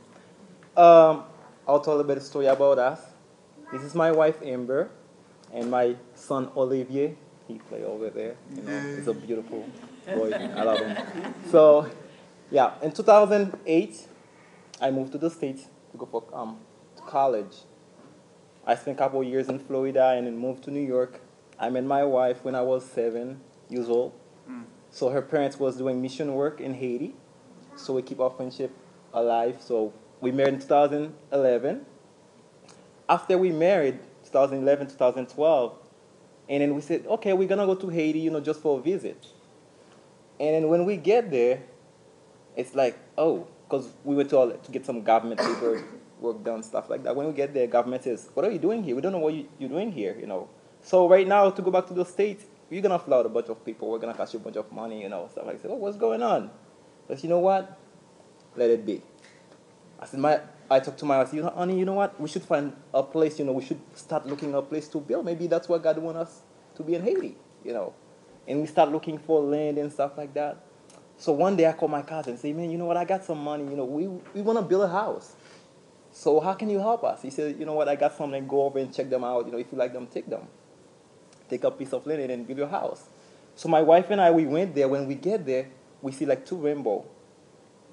Um, 0.75 1.23
I'll 1.67 1.79
tell 1.79 1.93
a 1.93 1.97
little 1.97 2.03
bit 2.03 2.17
of 2.17 2.23
story 2.23 2.47
about 2.47 2.77
us. 2.77 2.99
This 3.71 3.81
is 3.81 3.95
my 3.95 4.11
wife 4.11 4.41
Amber 4.43 4.89
and 5.53 5.71
my 5.71 5.95
son 6.13 6.49
Olivier. 6.55 7.15
He 7.47 7.59
play 7.69 7.83
over 7.83 8.09
there. 8.09 8.35
You 8.55 8.61
know, 8.63 8.95
he's 8.95 9.07
a 9.07 9.13
beautiful 9.13 9.67
boy. 10.05 10.31
I 10.33 10.63
love 10.63 10.79
him. 10.79 11.33
So, 11.49 11.89
yeah, 12.51 12.73
in 12.81 12.91
2008, 12.91 14.07
I 14.81 14.91
moved 14.91 15.11
to 15.13 15.17
the 15.17 15.29
States 15.29 15.63
to 15.91 15.97
go 15.97 16.05
for 16.05 16.23
um, 16.33 16.59
to 16.97 17.01
college. 17.03 17.55
I 18.65 18.75
spent 18.75 18.97
a 18.97 18.99
couple 18.99 19.21
of 19.21 19.27
years 19.27 19.47
in 19.47 19.59
Florida 19.59 20.13
and 20.17 20.25
then 20.25 20.37
moved 20.37 20.63
to 20.63 20.71
New 20.71 20.85
York. 20.85 21.21
I 21.59 21.69
met 21.69 21.83
my 21.83 22.03
wife 22.03 22.43
when 22.43 22.55
I 22.55 22.61
was 22.61 22.83
seven 22.83 23.39
years 23.69 23.89
old. 23.89 24.13
Mm. 24.49 24.63
So 24.89 25.09
her 25.09 25.21
parents 25.21 25.59
was 25.59 25.77
doing 25.77 26.01
mission 26.01 26.33
work 26.33 26.59
in 26.59 26.73
Haiti. 26.73 27.13
So 27.75 27.93
we 27.93 28.01
keep 28.01 28.19
our 28.19 28.29
friendship 28.31 28.71
alive. 29.13 29.57
So 29.59 29.93
we 30.19 30.31
married 30.31 30.55
in 30.55 30.59
2011. 30.61 31.85
After 33.07 33.37
we 33.37 33.51
married, 33.51 33.99
2011, 34.23 34.87
2012, 34.87 35.73
and 36.49 36.61
then 36.61 36.75
we 36.75 36.81
said, 36.81 37.05
okay, 37.07 37.33
we're 37.33 37.47
gonna 37.47 37.65
go 37.65 37.75
to 37.75 37.89
Haiti, 37.89 38.19
you 38.19 38.31
know, 38.31 38.39
just 38.39 38.61
for 38.61 38.79
a 38.79 38.81
visit. 38.81 39.27
And 40.39 40.55
then 40.55 40.69
when 40.69 40.85
we 40.85 40.97
get 40.97 41.29
there, 41.29 41.61
it's 42.55 42.73
like, 42.73 42.97
oh, 43.17 43.47
because 43.67 43.93
we 44.03 44.15
went 44.15 44.29
to, 44.31 44.37
all, 44.37 44.51
to 44.51 44.71
get 44.71 44.85
some 44.85 45.01
government 45.01 45.39
paper 45.39 45.83
work 46.25 46.43
done, 46.43 46.63
stuff 46.63 46.89
like 46.89 47.03
that. 47.03 47.15
When 47.15 47.27
we 47.27 47.33
get 47.33 47.53
there, 47.53 47.67
government 47.67 48.03
says, 48.03 48.29
what 48.33 48.45
are 48.45 48.51
you 48.51 48.59
doing 48.59 48.83
here? 48.83 48.95
We 48.95 49.01
don't 49.01 49.11
know 49.11 49.19
what 49.19 49.33
you, 49.33 49.47
you're 49.59 49.69
doing 49.69 49.91
here, 49.91 50.17
you 50.19 50.27
know. 50.27 50.49
So 50.81 51.07
right 51.07 51.27
now, 51.27 51.49
to 51.49 51.61
go 51.61 51.71
back 51.71 51.87
to 51.87 51.93
the 51.93 52.05
States, 52.05 52.45
you're 52.69 52.81
gonna 52.81 52.99
fill 52.99 53.13
out 53.15 53.25
a 53.25 53.29
bunch 53.29 53.47
of 53.47 53.63
people. 53.65 53.89
We're 53.89 53.99
gonna 53.99 54.13
cost 54.13 54.33
you 54.33 54.39
a 54.39 54.43
bunch 54.43 54.55
of 54.55 54.71
money, 54.71 55.01
you 55.01 55.09
know, 55.09 55.27
stuff 55.31 55.45
like 55.45 55.61
that. 55.61 55.69
Oh, 55.69 55.75
what's 55.75 55.97
going 55.97 56.21
on? 56.21 56.49
But 57.07 57.23
you 57.23 57.29
know 57.29 57.39
what? 57.39 57.77
Let 58.55 58.69
it 58.69 58.85
be. 58.85 59.01
I 59.99 60.05
said, 60.05 60.19
my, 60.19 60.41
I 60.69 60.79
talked 60.79 60.99
to 60.99 61.05
my 61.05 61.19
wife, 61.19 61.33
you 61.33 61.41
know, 61.41 61.49
honey, 61.49 61.77
you 61.77 61.85
know 61.85 61.93
what? 61.93 62.19
We 62.19 62.27
should 62.27 62.43
find 62.43 62.73
a 62.93 63.03
place, 63.03 63.39
you 63.39 63.45
know, 63.45 63.51
we 63.53 63.63
should 63.63 63.79
start 63.93 64.25
looking 64.25 64.53
a 64.53 64.61
place 64.61 64.87
to 64.89 64.99
build. 64.99 65.25
Maybe 65.25 65.47
that's 65.47 65.69
why 65.69 65.77
God 65.77 65.97
wants 65.99 66.19
us 66.19 66.41
to 66.75 66.83
be 66.83 66.95
in 66.95 67.03
Haiti, 67.03 67.37
you 67.63 67.73
know. 67.73 67.93
And 68.47 68.61
we 68.61 68.67
start 68.67 68.91
looking 68.91 69.17
for 69.17 69.41
land 69.41 69.77
and 69.77 69.91
stuff 69.91 70.17
like 70.17 70.33
that. 70.33 70.63
So 71.17 71.31
one 71.31 71.55
day 71.55 71.65
I 71.65 71.71
called 71.73 71.91
my 71.91 72.01
cousin 72.01 72.33
and 72.33 72.39
say, 72.39 72.51
man, 72.51 72.69
you 72.69 72.77
know 72.77 72.85
what? 72.85 72.97
I 72.97 73.05
got 73.05 73.23
some 73.23 73.43
money, 73.43 73.63
you 73.63 73.77
know, 73.77 73.85
we, 73.85 74.07
we 74.07 74.41
want 74.41 74.59
to 74.59 74.65
build 74.65 74.83
a 74.83 74.89
house. 74.89 75.35
So 76.15 76.39
how 76.39 76.53
can 76.53 76.69
you 76.69 76.79
help 76.79 77.03
us? 77.03 77.21
He 77.21 77.29
said, 77.29 77.59
you 77.59 77.65
know 77.65 77.73
what? 77.73 77.89
I 77.89 77.97
got 77.97 78.15
something. 78.17 78.47
Go 78.47 78.63
over 78.63 78.79
and 78.79 78.91
check 78.91 79.09
them 79.09 79.25
out. 79.25 79.45
You 79.45 79.51
know, 79.51 79.57
if 79.57 79.67
you 79.69 79.77
like 79.77 79.91
them, 79.91 80.07
take 80.07 80.29
them. 80.29 80.47
Take 81.49 81.65
a 81.65 81.71
piece 81.71 81.91
of 81.91 82.07
land 82.07 82.31
and 82.31 82.47
build 82.47 82.57
your 82.57 82.69
house. 82.69 83.09
So 83.55 83.67
my 83.67 83.81
wife 83.81 84.09
and 84.09 84.21
I, 84.21 84.31
we 84.31 84.45
went 84.45 84.75
there. 84.75 84.87
When 84.87 85.07
we 85.07 85.15
get 85.15 85.45
there, 85.45 85.67
we 86.01 86.13
see 86.13 86.25
like 86.25 86.45
two 86.45 86.55
rainbow 86.55 87.05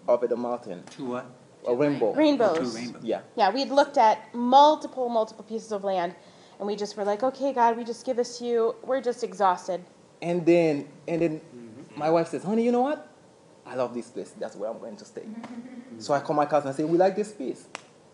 up 0.08 0.22
at 0.22 0.28
the 0.28 0.36
mountain. 0.36 0.84
Two 0.88 1.06
what? 1.06 1.26
A 1.66 1.74
rainbow. 1.74 2.12
Two 2.12 2.18
Rainbows. 2.20 2.76
rainbows. 2.76 3.02
Yeah. 3.02 3.22
Yeah, 3.34 3.50
we 3.50 3.58
had 3.58 3.70
looked 3.70 3.98
at 3.98 4.32
multiple, 4.32 5.08
multiple 5.08 5.44
pieces 5.44 5.72
of 5.72 5.82
land, 5.82 6.14
and 6.58 6.66
we 6.68 6.76
just 6.76 6.96
were 6.96 7.04
like, 7.04 7.24
okay, 7.24 7.52
God, 7.52 7.76
we 7.76 7.82
just 7.82 8.06
give 8.06 8.16
this 8.16 8.38
to 8.38 8.44
you. 8.44 8.76
We're 8.84 9.00
just 9.00 9.24
exhausted. 9.24 9.84
And 10.22 10.46
then, 10.46 10.88
and 11.08 11.22
then 11.22 11.40
mm-hmm. 11.40 11.98
my 11.98 12.08
wife 12.08 12.28
says, 12.28 12.44
honey, 12.44 12.64
you 12.64 12.70
know 12.70 12.82
what? 12.82 13.08
I 13.66 13.74
love 13.74 13.94
this 13.94 14.10
place. 14.10 14.32
That's 14.38 14.54
where 14.54 14.70
I'm 14.70 14.78
going 14.78 14.96
to 14.96 15.04
stay. 15.04 15.24
so 15.98 16.14
I 16.14 16.20
call 16.20 16.36
my 16.36 16.46
cousin 16.46 16.68
and 16.68 16.76
say, 16.76 16.84
we 16.84 16.98
like 16.98 17.16
this 17.16 17.32
place. 17.32 17.66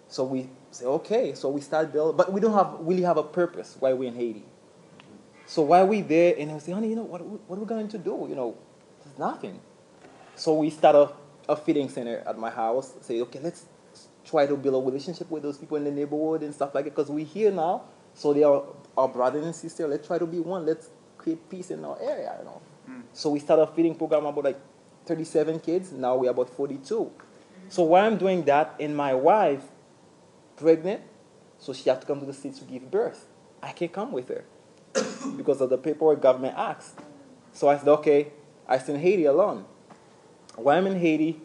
So 0.09 0.25
we 0.25 0.49
say, 0.71 0.87
okay. 0.87 1.35
So 1.35 1.51
we 1.51 1.61
start 1.61 1.93
building, 1.93 2.17
but 2.17 2.33
we 2.33 2.41
don't 2.41 2.55
have 2.55 2.77
really 2.81 3.03
have 3.03 3.19
a 3.19 3.23
purpose 3.23 3.77
why 3.79 3.93
we're 3.93 4.09
in 4.09 4.15
Haiti. 4.15 4.45
So 5.47 5.63
while 5.63 5.87
we 5.87 6.01
there, 6.03 6.35
and 6.39 6.51
I 6.51 6.59
say, 6.59 6.73
honey, 6.73 6.89
you 6.89 6.97
know 6.97 7.05
what? 7.05 7.25
What 7.25 7.57
are 7.57 7.61
we 7.61 7.67
going 7.67 7.89
to 7.89 7.99
do? 7.99 8.27
You 8.29 8.35
know, 8.35 8.57
there's 9.05 9.19
nothing. 9.19 9.61
So 10.35 10.55
we 10.55 10.71
start 10.71 10.97
a, 10.97 11.13
a 11.51 11.57
feeding 11.57 11.89
center 11.89 12.23
at 12.27 12.39
my 12.39 12.51
house. 12.51 12.95
Say, 13.01 13.21
okay, 13.23 13.41
let's 13.41 13.67
try 14.25 14.47
to 14.47 14.57
build 14.57 14.75
a 14.75 14.87
relationship 14.87 15.31
with 15.31 15.43
those 15.43 15.57
people 15.57 15.77
in 15.77 15.85
the 15.85 15.91
neighborhood 15.91 16.43
and 16.43 16.55
stuff 16.55 16.75
like 16.75 16.85
that. 16.85 16.91
Because 16.95 17.11
we're 17.11 17.25
here 17.25 17.51
now, 17.51 17.85
so 18.15 18.33
they 18.33 18.43
are 18.43 18.63
our 18.97 19.09
brother 19.09 19.41
and 19.41 19.55
sister. 19.55 19.87
Let's 19.87 20.07
try 20.07 20.19
to 20.19 20.27
be 20.27 20.39
one. 20.39 20.67
Let's 20.67 20.91
create 21.17 21.49
peace 21.49 21.71
in 21.71 21.85
our 21.85 22.01
area. 22.01 22.35
You 22.39 22.45
know. 22.45 22.61
Hmm. 22.87 23.01
So 23.13 23.31
we 23.31 23.41
started 23.41 23.63
a 23.63 23.67
feeding 23.69 23.95
program 23.95 24.27
about 24.27 24.45
like 24.45 24.61
37 25.07 25.61
kids. 25.61 25.93
Now 25.93 26.17
we're 26.17 26.31
about 26.31 26.51
42. 26.51 27.11
So 27.71 27.83
while 27.83 28.07
I'm 28.07 28.17
doing 28.17 28.45
that, 28.45 28.75
and 28.81 28.97
my 28.97 29.15
wife 29.15 29.65
pregnant, 30.59 31.03
so 31.59 31.73
she 31.73 31.89
had 31.89 32.01
to 32.01 32.07
come 32.07 32.21
to 32.21 32.27
the 32.27 32.33
states 32.33 32.59
to 32.59 32.65
give 32.65 32.91
birth. 32.91 33.27
I 33.63 33.73
can't 33.73 33.93
come 33.93 34.13
with 34.13 34.29
her 34.29 34.45
because 35.37 35.61
of 35.61 35.71
the 35.71 35.79
paperwork 35.79 36.21
government 36.21 36.55
asks. 36.57 36.95
So 37.53 37.69
I 37.69 37.79
said, 37.79 37.89
okay, 37.89 38.33
I 38.69 38.77
in 38.77 39.01
Haiti 39.01 39.25
alone. 39.25 39.65
While 40.57 40.77
I'm 40.77 40.87
in 40.87 40.99
Haiti, 40.99 41.41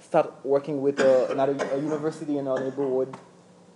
start 0.00 0.32
working 0.44 0.80
with 0.80 1.00
uh, 1.00 1.28
another 1.30 1.56
a 1.72 1.78
university 1.78 2.38
in 2.38 2.46
our 2.48 2.60
neighborhood, 2.60 3.16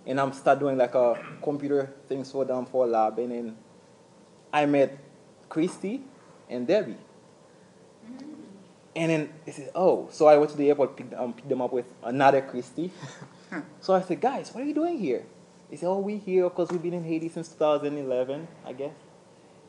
and 0.05 0.19
I'm 0.19 0.33
start 0.33 0.59
doing 0.59 0.77
like 0.77 0.95
a 0.95 1.21
computer 1.41 1.93
things 2.07 2.31
for 2.31 2.45
them 2.45 2.65
for 2.65 2.85
a 2.85 2.87
lab, 2.87 3.17
and 3.19 3.31
then 3.31 3.57
I 4.51 4.65
met 4.65 4.97
Christy 5.49 6.03
and 6.49 6.67
Debbie. 6.67 6.97
And 8.95 9.09
then 9.09 9.29
they 9.45 9.51
said, 9.51 9.71
oh, 9.73 10.07
so 10.11 10.27
I 10.27 10.37
went 10.37 10.51
to 10.51 10.57
the 10.57 10.69
airport, 10.69 10.95
picked, 10.95 11.13
um, 11.15 11.33
picked 11.33 11.49
them 11.49 11.61
up 11.61 11.73
with 11.73 11.85
another 12.03 12.41
Christy 12.41 12.91
So 13.79 13.93
I 13.93 14.01
said, 14.01 14.21
guys, 14.21 14.53
what 14.53 14.63
are 14.63 14.67
you 14.67 14.73
doing 14.73 14.97
here? 14.97 15.25
They 15.69 15.77
said, 15.77 15.87
oh, 15.87 15.99
we 15.99 16.17
here 16.17 16.43
because 16.43 16.71
we've 16.71 16.81
been 16.81 16.93
in 16.93 17.03
Haiti 17.03 17.29
since 17.29 17.49
2011, 17.49 18.47
I 18.65 18.73
guess. 18.73 18.93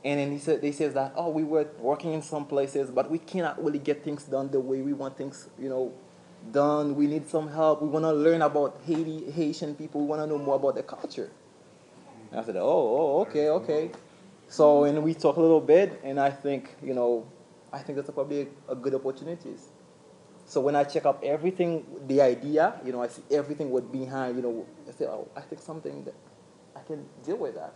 And 0.05 0.21
then 0.21 0.33
he 0.33 0.39
said, 0.39 0.61
they 0.61 0.73
says 0.73 0.93
that, 0.95 1.15
oh, 1.17 1.31
we 1.31 1.45
were 1.45 1.67
working 1.79 2.13
in 2.13 2.21
some 2.21 2.47
places, 2.47 2.91
but 2.91 3.11
we 3.11 3.19
cannot 3.19 3.63
really 3.65 3.79
get 3.79 4.05
things 4.05 4.25
done 4.25 4.51
the 4.51 4.61
way 4.61 4.83
we 4.83 4.93
want 4.93 5.17
things, 5.17 5.49
you 5.59 5.69
know, 5.69 5.93
done. 6.53 6.95
We 6.95 7.07
need 7.07 7.27
some 7.29 7.49
help. 7.49 7.81
We 7.81 7.89
want 7.89 8.05
to 8.05 8.13
learn 8.13 8.43
about 8.43 8.81
Haiti, 8.87 9.31
Haitian 9.31 9.75
people. 9.75 10.03
We 10.03 10.07
want 10.07 10.21
to 10.21 10.27
know 10.27 10.39
more 10.39 10.57
about 10.57 10.75
the 10.75 10.83
culture. 10.83 11.31
And 12.31 12.41
I 12.41 12.45
said, 12.45 12.57
oh, 12.57 12.63
oh, 12.63 13.21
okay, 13.23 13.49
okay. 13.49 13.91
So, 14.49 14.85
and 14.85 15.03
we 15.03 15.15
talk 15.15 15.37
a 15.37 15.41
little 15.41 15.61
bit, 15.61 16.01
and 16.05 16.21
I 16.21 16.31
think, 16.31 16.77
you 16.83 16.93
know, 16.93 17.27
I 17.73 17.79
think 17.79 17.97
that's 17.97 18.11
probably 18.11 18.49
a, 18.69 18.73
a 18.73 18.77
good 18.77 18.95
opportunities. 18.95 19.69
So 20.55 20.61
when 20.61 20.77
I 20.77 20.85
check 20.85 21.05
up 21.05 21.21
everything, 21.25 21.85
the 22.07 22.21
idea, 22.21 22.75
you 22.85 22.93
know, 22.93 23.03
I 23.03 23.09
see 23.09 23.25
everything 23.29 23.71
what 23.71 23.91
behind, 23.91 24.37
you 24.37 24.43
know, 24.43 24.65
I 24.89 24.93
say, 24.93 25.05
oh, 25.07 25.27
I 25.35 25.41
think 25.41 25.61
something 25.61 26.05
that 26.05 26.15
I 26.77 26.81
can 26.83 27.07
deal 27.25 27.39
with 27.39 27.57
that. 27.57 27.75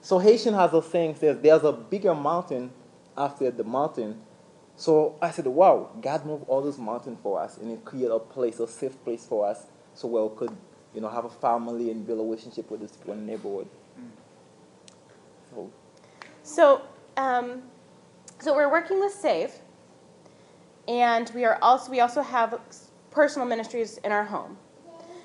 So 0.00 0.20
Haitian 0.20 0.54
has 0.54 0.72
a 0.74 0.80
saying 0.80 1.16
says 1.16 1.38
there's 1.42 1.64
a 1.64 1.72
bigger 1.72 2.14
mountain 2.14 2.70
after 3.18 3.50
the 3.50 3.64
mountain. 3.64 4.20
So 4.76 5.16
I 5.20 5.32
said, 5.32 5.48
wow, 5.48 5.90
God 6.00 6.24
moved 6.24 6.44
all 6.46 6.62
those 6.62 6.78
mountains 6.78 7.18
for 7.20 7.40
us 7.40 7.56
and 7.56 7.72
it 7.72 7.84
created 7.84 8.12
a 8.12 8.20
place, 8.20 8.60
a 8.60 8.68
safe 8.68 9.02
place 9.02 9.26
for 9.26 9.48
us, 9.48 9.66
so 9.94 10.06
we 10.06 10.36
could, 10.36 10.56
you 10.94 11.00
know, 11.00 11.08
have 11.08 11.24
a 11.24 11.30
family 11.30 11.90
and 11.90 12.06
build 12.06 12.20
a 12.20 12.22
relationship 12.22 12.70
with 12.70 12.80
this 12.80 12.96
one 13.04 13.26
neighborhood. 13.26 13.66
So 15.50 15.68
So, 16.44 16.82
um, 17.16 17.64
so 18.38 18.54
we're 18.54 18.70
working 18.70 19.00
with 19.00 19.12
Save, 19.12 19.52
and 20.88 21.30
we 21.34 21.44
are 21.44 21.58
also 21.62 21.90
we 21.90 22.00
also 22.00 22.22
have 22.22 22.60
personal 23.10 23.46
ministries 23.46 23.98
in 23.98 24.12
our 24.12 24.24
home. 24.24 24.56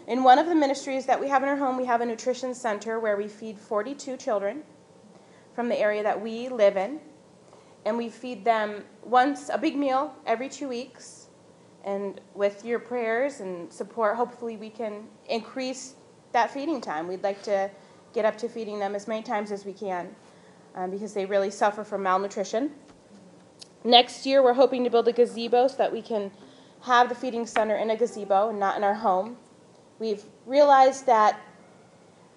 In 0.08 0.24
one 0.24 0.39
of 0.39 0.48
the 0.48 0.56
ministries 0.56 1.06
that 1.06 1.20
we 1.20 1.28
have 1.30 1.44
in 1.44 1.50
our 1.50 1.56
home, 1.56 1.78
we 1.78 1.86
have 1.86 2.01
a 2.01 2.06
nutrition 2.06 2.54
center 2.54 3.00
where 3.00 3.16
we 3.16 3.28
feed 3.28 3.60
42 3.60 4.18
children 4.18 4.63
from 5.54 5.70
the 5.70 5.80
area 5.80 6.01
that 6.01 6.20
we 6.20 6.50
live 6.50 6.78
in, 6.78 7.00
and 7.86 7.98
we 7.98 8.10
feed 8.10 8.44
them 8.44 8.84
once 9.04 9.50
a 9.50 9.58
big 9.58 9.75
meal 9.75 10.16
every 10.25 10.50
two 10.50 10.68
weeks. 10.68 11.28
And 11.84 12.20
with 12.34 12.66
your 12.66 12.80
prayers 12.80 13.39
and 13.39 13.72
support, 13.72 14.16
hopefully 14.16 14.58
we 14.58 14.70
can 14.70 15.08
increase 15.28 15.96
that 16.32 16.51
feeding 16.51 16.82
time. 16.82 17.08
We'd 17.08 17.24
like 17.24 17.42
to 17.44 17.70
get 18.13 18.25
up 18.25 18.38
to 18.39 18.50
feeding 18.50 18.80
them 18.80 18.96
as 18.96 19.08
many 19.08 19.22
times 19.22 19.51
as 19.51 19.66
we 19.66 19.74
can 19.74 20.16
um, 20.75 20.92
because 20.92 21.13
they 21.13 21.25
really 21.25 21.51
suffer 21.51 21.84
from 21.84 22.04
malnutrition. 22.04 22.72
Next 23.83 24.25
year, 24.25 24.43
we're 24.43 24.53
hoping 24.53 24.83
to 24.83 24.89
build 24.89 25.07
a 25.07 25.13
gazebo 25.13 25.67
so 25.67 25.77
that 25.77 25.91
we 25.91 26.01
can 26.01 26.31
have 26.81 27.09
the 27.09 27.15
feeding 27.15 27.45
center 27.45 27.75
in 27.75 27.89
a 27.89 27.95
gazebo 27.95 28.50
and 28.50 28.59
not 28.59 28.77
in 28.77 28.83
our 28.83 28.93
home. 28.93 29.38
We've 30.00 30.24
realized 30.45 31.05
that 31.05 31.39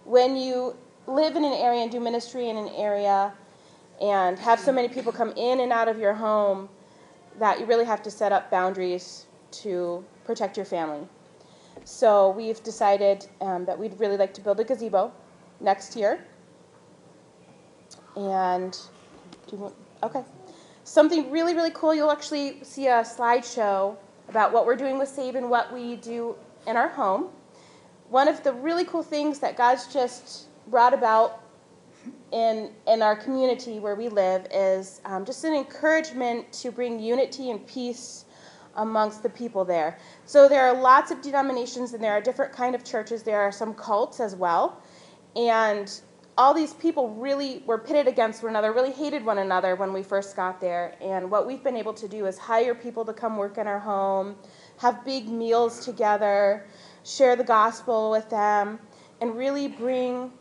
when 0.05 0.37
you 0.37 0.77
live 1.07 1.37
in 1.37 1.45
an 1.45 1.53
area 1.53 1.83
and 1.83 1.91
do 1.91 2.01
ministry 2.01 2.49
in 2.49 2.57
an 2.57 2.69
area 2.69 3.33
and 4.01 4.39
have 4.39 4.61
so 4.61 4.73
many 4.73 4.89
people 4.89 5.13
come 5.13 5.33
in 5.37 5.61
and 5.61 5.73
out 5.73 5.89
of 5.89 5.99
your 5.99 6.15
home, 6.15 6.69
that 7.39 7.59
you 7.59 7.67
really 7.67 7.85
have 7.85 8.03
to 8.03 8.11
set 8.11 8.33
up 8.33 8.51
boundaries 8.51 9.27
to 9.51 10.05
protect 10.25 10.57
your 10.57 10.67
family. 10.67 11.07
So 11.85 12.31
we've 12.31 12.63
decided 12.63 13.27
um, 13.41 13.65
that 13.65 13.79
we'd 13.79 13.99
really 13.99 14.17
like 14.17 14.35
to 14.35 14.41
build 14.41 14.61
a 14.61 14.65
gazebo 14.65 15.13
next 15.61 15.97
year. 15.97 16.25
And 18.17 18.73
do 19.47 19.57
you 19.57 19.63
want, 19.63 19.75
okay. 20.03 20.23
Something 20.85 21.31
really, 21.31 21.55
really 21.55 21.71
cool. 21.71 21.95
You'll 21.95 22.11
actually 22.11 22.63
see 22.63 22.89
a 22.89 23.03
slideshow 23.03 23.97
about 24.29 24.53
what 24.53 24.67
we're 24.67 24.77
doing 24.77 24.99
with 24.99 25.09
Save 25.09 25.37
and 25.37 25.49
what 25.49 25.73
we 25.73 25.97
do 25.97 26.35
in 26.67 26.77
our 26.77 26.89
home. 26.89 27.29
One 28.09 28.29
of 28.29 28.43
the 28.43 28.53
really 28.53 28.85
cool 28.85 29.03
things 29.03 29.39
that 29.39 29.57
God's 29.57 29.93
just 29.93 30.49
brought 30.69 30.95
about 30.95 31.43
in 32.33 32.73
in 32.89 33.03
our 33.03 33.15
community 33.15 33.79
where 33.79 33.95
we 33.95 34.09
live 34.09 34.47
is 34.53 35.01
um, 35.05 35.25
just 35.25 35.45
an 35.45 35.55
encouragement 35.55 36.53
to 36.53 36.73
bring 36.73 36.99
unity 36.99 37.51
and 37.51 37.65
peace 37.67 38.25
amongst 38.77 39.23
the 39.23 39.29
people 39.29 39.65
there. 39.65 39.99
So 40.25 40.49
there 40.49 40.67
are 40.67 40.75
lots 40.75 41.11
of 41.11 41.21
denominations 41.21 41.93
and 41.93 42.03
there 42.03 42.13
are 42.13 42.21
different 42.21 42.53
kind 42.53 42.75
of 42.75 42.85
churches. 42.85 43.23
There 43.23 43.41
are 43.41 43.53
some 43.53 43.75
cults 43.75 44.19
as 44.19 44.35
well, 44.35 44.83
and 45.37 45.93
all 46.39 46.55
these 46.55 46.73
people 46.75 47.11
really 47.11 47.63
were 47.67 47.79
pitted 47.79 48.09
against 48.09 48.43
one 48.43 48.51
another, 48.51 48.73
really 48.73 48.93
hated 48.93 49.25
one 49.25 49.39
another 49.39 49.77
when 49.77 49.93
we 49.93 50.03
first 50.03 50.35
got 50.35 50.61
there. 50.61 50.95
And 51.01 51.31
what 51.31 51.47
we've 51.47 51.63
been 51.63 51.77
able 51.77 51.93
to 51.95 52.09
do 52.09 52.27
is 52.27 52.39
hire 52.39 52.75
people 52.75 53.05
to 53.05 53.13
come 53.13 53.37
work 53.37 53.59
in 53.59 53.67
our 53.67 53.79
home, 53.79 54.37
have 54.79 55.05
big 55.05 55.29
meals 55.29 55.85
together, 55.85 56.67
share 57.05 57.37
the 57.37 57.45
gospel 57.45 58.11
with 58.11 58.31
them, 58.31 58.79
and 59.21 59.37
really 59.37 59.69
bring 59.69 60.33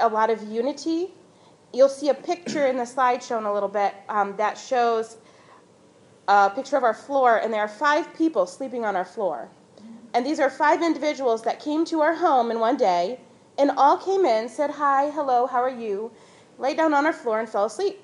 a 0.00 0.08
lot 0.08 0.30
of 0.30 0.42
unity. 0.44 1.12
You'll 1.72 1.88
see 1.88 2.10
a 2.10 2.14
picture 2.14 2.66
in 2.66 2.76
the 2.76 2.84
slideshow 2.84 3.38
in 3.38 3.44
a 3.44 3.52
little 3.52 3.68
bit 3.68 3.94
um, 4.08 4.36
that 4.36 4.56
shows 4.56 5.16
a 6.28 6.50
picture 6.50 6.76
of 6.76 6.84
our 6.84 6.94
floor, 6.94 7.38
and 7.38 7.52
there 7.52 7.60
are 7.60 7.68
five 7.68 8.14
people 8.14 8.46
sleeping 8.46 8.84
on 8.84 8.94
our 8.94 9.04
floor. 9.04 9.50
And 10.14 10.24
these 10.24 10.38
are 10.38 10.50
five 10.50 10.82
individuals 10.82 11.42
that 11.42 11.60
came 11.60 11.84
to 11.86 12.00
our 12.00 12.14
home 12.14 12.50
in 12.52 12.60
one 12.60 12.76
day 12.76 13.20
and 13.60 13.70
all 13.76 13.96
came 13.98 14.24
in, 14.24 14.48
said 14.48 14.70
hi, 14.70 15.10
hello, 15.10 15.46
how 15.46 15.58
are 15.62 15.68
you, 15.84 16.10
laid 16.58 16.76
down 16.78 16.94
on 16.94 17.04
our 17.06 17.12
floor 17.12 17.38
and 17.40 17.48
fell 17.48 17.66
asleep. 17.66 18.00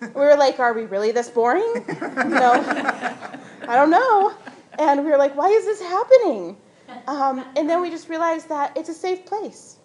We 0.00 0.08
were 0.08 0.36
like, 0.36 0.58
are 0.60 0.72
we 0.74 0.84
really 0.84 1.12
this 1.12 1.30
boring? 1.30 1.72
You 1.88 2.28
know, 2.44 2.52
I 3.68 3.74
don't 3.76 3.90
know. 3.90 4.34
And 4.78 5.04
we 5.04 5.10
were 5.10 5.16
like, 5.16 5.34
why 5.36 5.48
is 5.48 5.64
this 5.64 5.80
happening? 5.80 6.56
Um, 7.06 7.44
and 7.56 7.68
then 7.70 7.80
we 7.80 7.88
just 7.88 8.08
realized 8.08 8.48
that 8.48 8.76
it's 8.76 8.88
a 8.88 8.94
safe 8.94 9.24
place. 9.24 9.76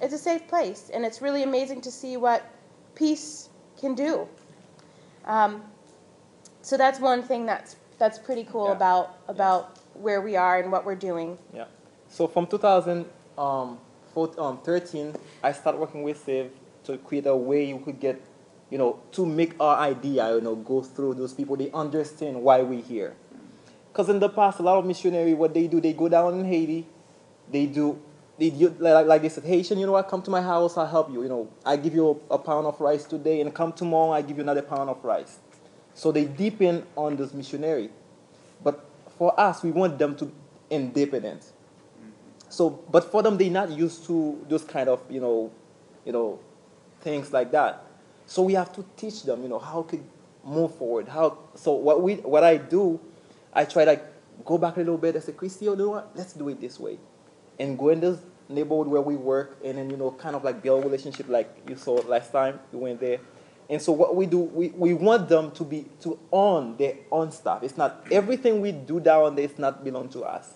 It's 0.00 0.14
a 0.14 0.18
safe 0.18 0.46
place, 0.46 0.90
and 0.92 1.04
it's 1.04 1.20
really 1.22 1.42
amazing 1.42 1.80
to 1.82 1.90
see 1.90 2.16
what 2.18 2.44
peace 2.94 3.48
can 3.80 3.94
do. 3.94 4.28
Um, 5.24 5.62
so 6.62 6.76
that's 6.76 7.00
one 7.00 7.22
thing 7.22 7.46
that's 7.46 7.76
that's 7.98 8.18
pretty 8.18 8.44
cool 8.44 8.66
Yeah. 8.66 8.72
about 8.76 9.16
about 9.26 9.78
where 9.94 10.20
we 10.20 10.36
are 10.36 10.60
and 10.60 10.70
what 10.70 10.84
we're 10.84 11.00
doing. 11.10 11.38
Yeah. 11.54 11.64
So 12.10 12.26
from 12.28 12.46
2013, 12.46 13.06
um, 13.38 13.78
um, 14.16 14.58
13, 14.58 15.14
I 15.42 15.52
started 15.52 15.78
working 15.78 16.02
with 16.02 16.22
Save 16.24 16.50
to 16.84 16.96
create 16.98 17.26
a 17.26 17.36
way 17.36 17.66
you 17.66 17.78
could 17.78 18.00
get, 18.00 18.20
you 18.70 18.78
know, 18.78 19.00
to 19.12 19.26
make 19.26 19.54
our 19.60 19.76
idea, 19.76 20.34
you 20.34 20.40
know, 20.40 20.54
go 20.56 20.82
through 20.82 21.14
those 21.14 21.34
people. 21.34 21.56
They 21.56 21.70
understand 21.72 22.42
why 22.42 22.62
we're 22.62 22.82
here. 22.82 23.14
Because 23.92 24.08
in 24.08 24.18
the 24.18 24.28
past, 24.28 24.58
a 24.60 24.62
lot 24.62 24.78
of 24.78 24.86
missionary, 24.86 25.34
what 25.34 25.54
they 25.54 25.66
do, 25.66 25.80
they 25.80 25.92
go 25.92 26.08
down 26.08 26.38
in 26.38 26.44
Haiti, 26.44 26.86
they 27.50 27.66
do, 27.66 28.00
they 28.38 28.50
do, 28.50 28.74
like, 28.78 29.06
like 29.06 29.22
they 29.22 29.28
said, 29.28 29.44
Haitian, 29.44 29.78
you 29.78 29.86
know 29.86 29.92
what, 29.92 30.08
come 30.08 30.22
to 30.22 30.30
my 30.30 30.42
house, 30.42 30.76
I'll 30.76 30.86
help 30.86 31.10
you. 31.10 31.22
You 31.22 31.28
know, 31.28 31.48
I 31.64 31.76
give 31.76 31.94
you 31.94 32.20
a, 32.30 32.34
a 32.34 32.38
pound 32.38 32.66
of 32.66 32.80
rice 32.80 33.04
today, 33.04 33.40
and 33.40 33.54
come 33.54 33.72
tomorrow, 33.72 34.12
I 34.12 34.22
give 34.22 34.36
you 34.36 34.42
another 34.42 34.62
pound 34.62 34.90
of 34.90 35.02
rice. 35.04 35.38
So 35.94 36.12
they 36.12 36.26
deepen 36.26 36.84
on 36.94 37.16
this 37.16 37.32
missionary. 37.32 37.90
But 38.62 38.84
for 39.18 39.38
us, 39.38 39.62
we 39.62 39.70
want 39.70 39.98
them 39.98 40.14
to 40.16 40.30
independent. 40.70 41.52
So, 42.48 42.70
but 42.70 43.10
for 43.10 43.22
them, 43.22 43.36
they're 43.36 43.50
not 43.50 43.70
used 43.70 44.06
to 44.06 44.44
those 44.48 44.64
kind 44.64 44.88
of, 44.88 45.02
you 45.10 45.20
know, 45.20 45.50
you 46.04 46.12
know, 46.12 46.38
things 47.00 47.32
like 47.32 47.50
that. 47.52 47.84
So 48.26 48.42
we 48.42 48.54
have 48.54 48.72
to 48.74 48.84
teach 48.96 49.22
them, 49.22 49.42
you 49.42 49.48
know, 49.48 49.58
how 49.58 49.82
to 49.82 50.02
move 50.44 50.74
forward. 50.76 51.08
How 51.08 51.38
so 51.54 51.72
what 51.72 52.02
we 52.02 52.14
what 52.16 52.44
I 52.44 52.56
do, 52.56 53.00
I 53.52 53.64
try 53.64 53.84
to 53.84 54.00
go 54.44 54.58
back 54.58 54.76
a 54.76 54.80
little 54.80 54.98
bit. 54.98 55.16
I 55.16 55.20
say, 55.20 55.32
Christy, 55.32 55.66
you 55.66 55.76
know 55.76 55.90
what? 55.90 56.10
Let's 56.14 56.32
do 56.32 56.48
it 56.48 56.60
this 56.60 56.78
way, 56.78 56.98
and 57.58 57.78
go 57.78 57.88
in 57.90 58.00
this 58.00 58.18
neighborhood 58.48 58.86
where 58.86 59.02
we 59.02 59.16
work, 59.16 59.58
and 59.64 59.78
then 59.78 59.90
you 59.90 59.96
know, 59.96 60.12
kind 60.12 60.36
of 60.36 60.44
like 60.44 60.62
build 60.62 60.84
relationship 60.84 61.28
like 61.28 61.50
you 61.68 61.76
saw 61.76 61.94
last 62.06 62.32
time 62.32 62.60
we 62.72 62.78
went 62.78 63.00
there. 63.00 63.18
And 63.68 63.82
so 63.82 63.90
what 63.90 64.14
we 64.14 64.26
do, 64.26 64.38
we, 64.38 64.68
we 64.68 64.94
want 64.94 65.28
them 65.28 65.50
to 65.52 65.64
be 65.64 65.86
to 66.02 66.18
own 66.30 66.76
their 66.76 66.94
own 67.10 67.32
stuff. 67.32 67.64
It's 67.64 67.76
not 67.76 68.06
everything 68.12 68.60
we 68.60 68.70
do 68.70 69.00
down 69.00 69.34
there. 69.34 69.44
It's 69.44 69.58
not 69.58 69.82
belong 69.82 70.08
to 70.10 70.22
us. 70.22 70.54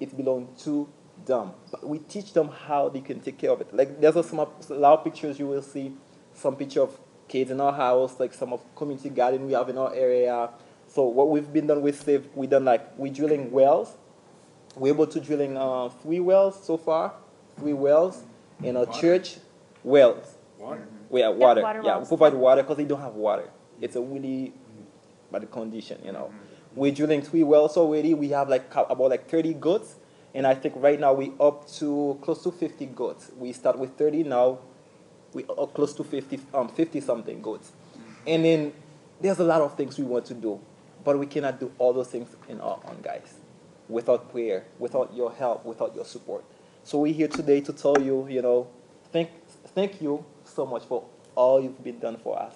It 0.00 0.16
belongs 0.16 0.62
to 0.64 0.88
them. 1.26 1.52
But 1.70 1.86
we 1.86 1.98
teach 1.98 2.32
them 2.32 2.48
how 2.48 2.88
they 2.88 3.00
can 3.00 3.20
take 3.20 3.38
care 3.38 3.50
of 3.50 3.60
it. 3.60 3.72
Like 3.74 4.00
there's 4.00 4.16
a, 4.16 4.22
some 4.24 4.40
of- 4.40 4.52
a 4.70 4.74
lot 4.74 4.98
of 4.98 5.04
pictures 5.04 5.38
you 5.38 5.46
will 5.46 5.62
see, 5.62 5.92
some 6.34 6.56
picture 6.56 6.82
of 6.82 6.98
kids 7.28 7.50
in 7.50 7.60
our 7.60 7.72
house, 7.72 8.18
like 8.18 8.32
some 8.34 8.52
of 8.52 8.60
community 8.74 9.10
garden 9.10 9.46
we 9.46 9.52
have 9.52 9.68
in 9.68 9.78
our 9.78 9.94
area. 9.94 10.48
So 10.88 11.04
what 11.04 11.28
we've 11.28 11.52
been 11.52 11.66
done 11.68 11.82
with 11.82 12.00
Save, 12.02 12.26
we 12.34 12.46
done 12.46 12.64
like 12.64 12.98
we 12.98 13.10
drilling 13.10 13.50
wells. 13.52 13.96
We're 14.76 14.94
able 14.94 15.06
to 15.08 15.20
drilling 15.20 15.56
uh, 15.56 15.88
three 15.88 16.20
wells 16.20 16.64
so 16.64 16.76
far, 16.76 17.12
three 17.58 17.72
wells 17.72 18.22
in 18.62 18.76
a 18.76 18.86
church 18.86 19.36
wells. 19.84 20.36
Water. 20.58 20.86
We 21.08 21.20
have 21.22 21.34
water. 21.36 21.62
water 21.62 21.82
yeah, 21.84 21.98
we 21.98 22.06
provide 22.06 22.34
water 22.34 22.62
because 22.62 22.76
they 22.76 22.84
don't 22.84 23.00
have 23.00 23.14
water. 23.14 23.50
It's 23.80 23.96
a 23.96 24.00
really 24.00 24.52
bad 25.32 25.50
condition, 25.50 26.00
you 26.04 26.12
know 26.12 26.32
we're 26.74 26.92
drilling 26.92 27.22
three 27.22 27.42
wells 27.42 27.76
already. 27.76 28.14
We 28.14 28.28
have 28.30 28.48
like 28.48 28.72
about 28.74 29.10
like 29.10 29.28
30 29.28 29.54
goats, 29.54 29.96
and 30.34 30.46
I 30.46 30.54
think 30.54 30.74
right 30.76 30.98
now 30.98 31.12
we 31.12 31.32
up 31.40 31.68
to 31.74 32.18
close 32.22 32.42
to 32.44 32.50
50 32.52 32.86
goats. 32.86 33.30
We 33.36 33.52
start 33.52 33.78
with 33.78 33.96
30 33.96 34.24
now, 34.24 34.58
we 35.32 35.44
are 35.44 35.66
close 35.66 35.94
to 35.94 36.04
50, 36.04 36.40
um, 36.54 36.68
50 36.68 37.00
something 37.00 37.42
goats, 37.42 37.72
mm-hmm. 37.92 38.12
and 38.26 38.44
then 38.44 38.72
there's 39.20 39.38
a 39.38 39.44
lot 39.44 39.60
of 39.60 39.76
things 39.76 39.98
we 39.98 40.04
want 40.04 40.24
to 40.26 40.34
do, 40.34 40.60
but 41.04 41.18
we 41.18 41.26
cannot 41.26 41.60
do 41.60 41.72
all 41.78 41.92
those 41.92 42.08
things 42.08 42.34
in 42.48 42.60
our 42.60 42.80
own, 42.88 43.00
guys, 43.02 43.34
without 43.88 44.30
prayer, 44.30 44.64
without 44.78 45.14
your 45.14 45.32
help, 45.32 45.64
without 45.64 45.94
your 45.94 46.04
support. 46.04 46.44
So 46.84 46.98
we're 46.98 47.12
here 47.12 47.28
today 47.28 47.60
to 47.62 47.72
tell 47.72 48.00
you, 48.00 48.26
you 48.28 48.42
know, 48.42 48.68
thank 49.12 49.30
thank 49.74 50.00
you 50.00 50.24
so 50.44 50.64
much 50.64 50.84
for 50.84 51.04
all 51.34 51.60
you've 51.62 51.82
been 51.84 51.98
done 51.98 52.16
for 52.16 52.40
us. 52.40 52.54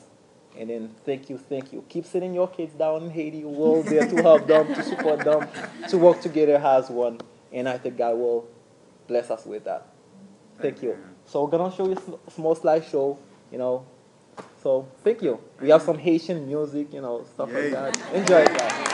And 0.58 0.70
then 0.70 0.94
thank 1.04 1.28
you, 1.28 1.38
thank 1.38 1.72
you. 1.72 1.84
Keep 1.88 2.06
sending 2.06 2.34
your 2.34 2.48
kids 2.48 2.74
down 2.74 3.02
in 3.02 3.10
Haiti. 3.10 3.44
We're 3.44 3.82
there 3.82 4.08
to 4.08 4.22
help 4.22 4.46
them, 4.46 4.68
to 4.68 4.82
support 4.82 5.20
them, 5.24 5.48
to 5.88 5.98
work 5.98 6.20
together 6.20 6.56
as 6.56 6.90
one. 6.90 7.20
And 7.52 7.68
I 7.68 7.78
think 7.78 7.98
God 7.98 8.16
will 8.16 8.46
bless 9.08 9.30
us 9.30 9.44
with 9.44 9.64
that. 9.64 9.86
Thank 10.60 10.82
you. 10.82 10.96
So 11.26 11.44
we're 11.44 11.50
gonna 11.50 11.74
show 11.74 11.88
you 11.88 12.20
a 12.26 12.30
small 12.30 12.54
slideshow, 12.54 13.18
you 13.50 13.58
know. 13.58 13.84
So 14.62 14.88
thank 15.02 15.22
you. 15.22 15.40
We 15.60 15.70
have 15.70 15.82
some 15.82 15.98
Haitian 15.98 16.46
music, 16.46 16.92
you 16.92 17.00
know, 17.00 17.24
stuff 17.34 17.50
Yay. 17.50 17.70
like 17.70 17.94
that. 17.94 18.14
Enjoy 18.14 18.44
guys. 18.44 18.93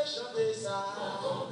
les 0.00 0.06
chanter, 0.06 0.52
chanter 0.52 0.54
ça. 0.54 0.84
Faut 1.22 1.46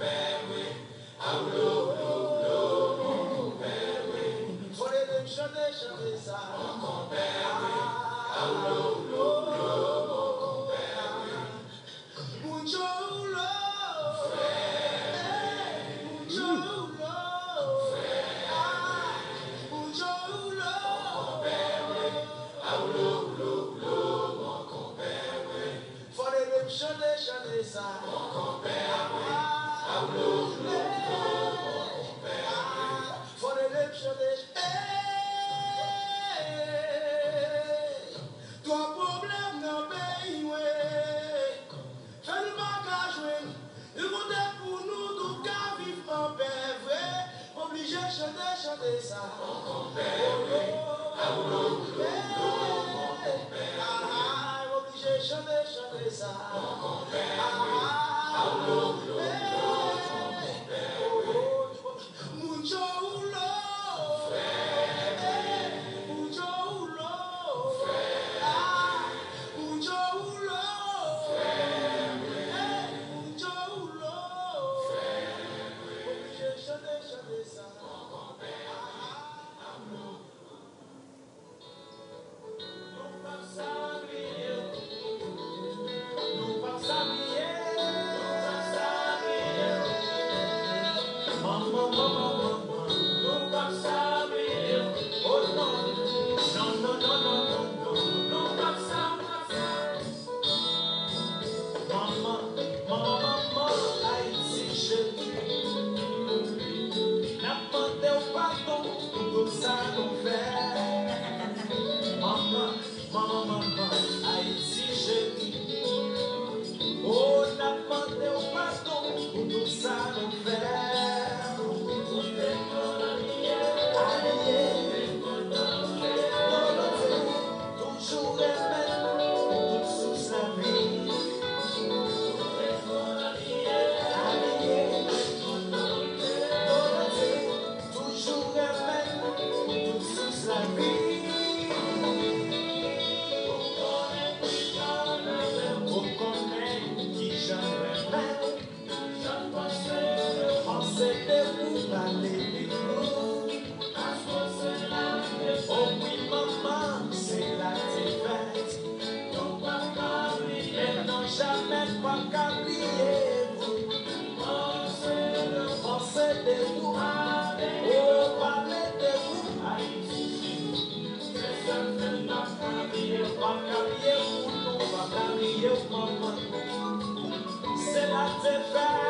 C'est 178.53 179.02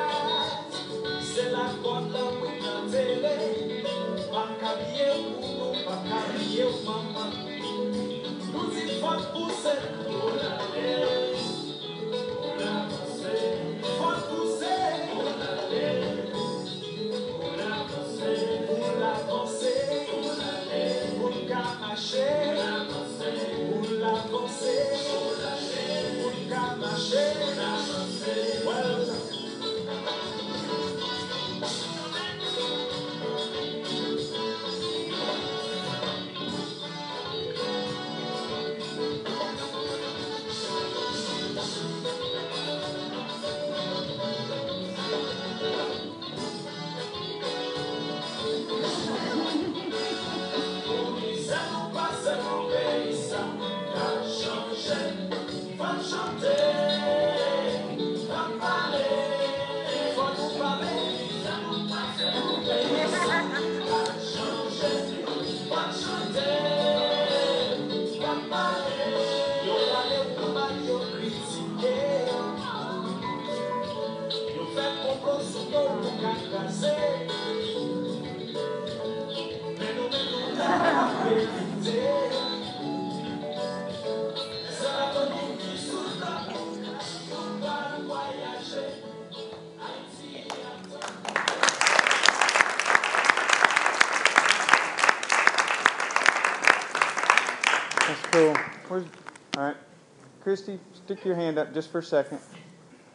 Christy, 100.43 100.81
stick 100.93 101.25
your 101.25 101.37
hand 101.37 101.57
up 101.57 101.73
just 101.73 101.93
for 101.93 102.01
a 102.01 102.03
second. 102.03 102.41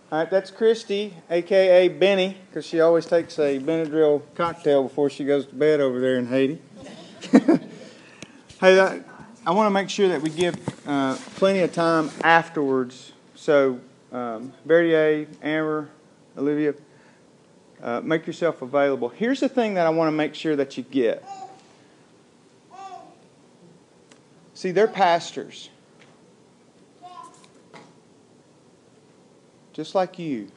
All 0.09 0.19
right, 0.19 0.29
that's 0.29 0.49
Christy, 0.49 1.13
aka 1.29 1.89
Benny, 1.89 2.37
because 2.47 2.65
she 2.65 2.79
always 2.79 3.05
takes 3.05 3.37
a 3.37 3.59
Benadryl 3.59 4.21
cocktail 4.33 4.83
before 4.83 5.09
she 5.09 5.25
goes 5.25 5.45
to 5.47 5.53
bed 5.53 5.81
over 5.81 5.99
there 5.99 6.17
in 6.17 6.27
Haiti. 6.27 6.61
hey, 7.31 8.75
that, 8.75 9.03
I 9.45 9.51
want 9.51 9.65
to 9.67 9.71
make 9.71 9.89
sure 9.89 10.07
that 10.07 10.21
we 10.21 10.29
give 10.29 10.55
uh, 10.87 11.17
plenty 11.35 11.59
of 11.59 11.73
time 11.73 12.11
afterwards. 12.23 13.11
So, 13.35 13.81
um, 14.13 14.53
Verdier, 14.63 15.27
Amber, 15.43 15.89
Olivia, 16.37 16.75
uh, 17.83 17.99
make 17.99 18.25
yourself 18.25 18.61
available. 18.61 19.09
Here's 19.09 19.41
the 19.41 19.49
thing 19.49 19.73
that 19.73 19.85
I 19.85 19.89
want 19.89 20.07
to 20.07 20.13
make 20.13 20.33
sure 20.33 20.55
that 20.55 20.77
you 20.77 20.83
get. 20.83 21.25
See, 24.53 24.71
they're 24.71 24.87
pastors. 24.87 25.71
Just 29.77 29.93
like 29.93 30.17
you. 30.17 30.47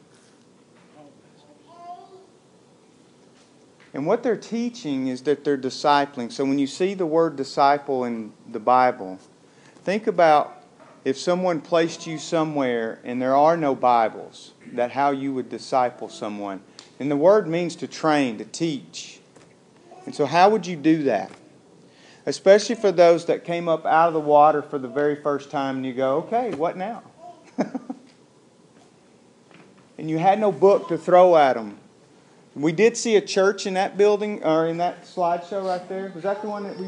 And 3.93 4.07
what 4.07 4.23
they're 4.23 4.35
teaching 4.35 5.09
is 5.09 5.21
that 5.23 5.43
they're 5.43 5.59
discipling. 5.59 6.31
So 6.31 6.43
when 6.43 6.57
you 6.57 6.65
see 6.65 6.95
the 6.95 7.05
word 7.05 7.35
disciple 7.35 8.03
in 8.03 8.33
the 8.51 8.59
Bible, 8.59 9.19
think 9.83 10.07
about 10.07 10.63
if 11.05 11.19
someone 11.19 11.61
placed 11.61 12.07
you 12.07 12.17
somewhere 12.17 12.99
and 13.03 13.21
there 13.21 13.35
are 13.35 13.55
no 13.55 13.75
Bibles, 13.75 14.53
that 14.73 14.89
how 14.89 15.11
you 15.11 15.35
would 15.35 15.49
disciple 15.49 16.09
someone. 16.09 16.63
And 16.99 17.11
the 17.11 17.15
word 17.15 17.47
means 17.47 17.75
to 17.75 17.87
train, 17.87 18.39
to 18.39 18.45
teach. 18.45 19.19
And 20.07 20.15
so, 20.15 20.25
how 20.25 20.49
would 20.49 20.65
you 20.65 20.75
do 20.75 21.03
that? 21.03 21.29
Especially 22.25 22.73
for 22.73 22.91
those 22.91 23.25
that 23.25 23.43
came 23.45 23.67
up 23.67 23.85
out 23.85 24.07
of 24.07 24.15
the 24.15 24.19
water 24.19 24.63
for 24.63 24.79
the 24.79 24.87
very 24.87 25.21
first 25.21 25.51
time 25.51 25.77
and 25.77 25.85
you 25.85 25.93
go, 25.93 26.17
okay, 26.23 26.55
what 26.55 26.75
now? 26.75 27.03
and 30.01 30.09
you 30.09 30.17
had 30.17 30.39
no 30.39 30.51
book 30.51 30.87
to 30.87 30.97
throw 30.97 31.37
at 31.37 31.53
them. 31.53 31.77
We 32.55 32.71
did 32.71 32.97
see 32.97 33.17
a 33.17 33.21
church 33.21 33.67
in 33.67 33.75
that 33.75 33.99
building 33.99 34.43
or 34.43 34.65
in 34.65 34.77
that 34.77 35.03
slideshow 35.03 35.63
right 35.63 35.87
there. 35.87 36.11
Was 36.15 36.23
that 36.23 36.41
the 36.41 36.49
one 36.49 36.63
that 36.63 36.75
we 36.75 36.87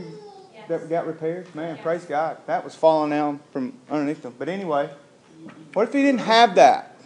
that 0.67 0.89
got 0.89 1.05
repaired? 1.05 1.53
Man, 1.53 1.77
praise 1.77 2.05
God. 2.05 2.37
That 2.47 2.63
was 2.63 2.73
falling 2.73 3.11
down 3.11 3.39
from 3.51 3.77
underneath 3.87 4.23
them. 4.23 4.33
But 4.39 4.49
anyway, 4.49 4.89
what 5.73 5.87
if 5.87 5.93
you 5.93 6.01
didn't 6.01 6.21
have 6.21 6.55
that? 6.55 6.97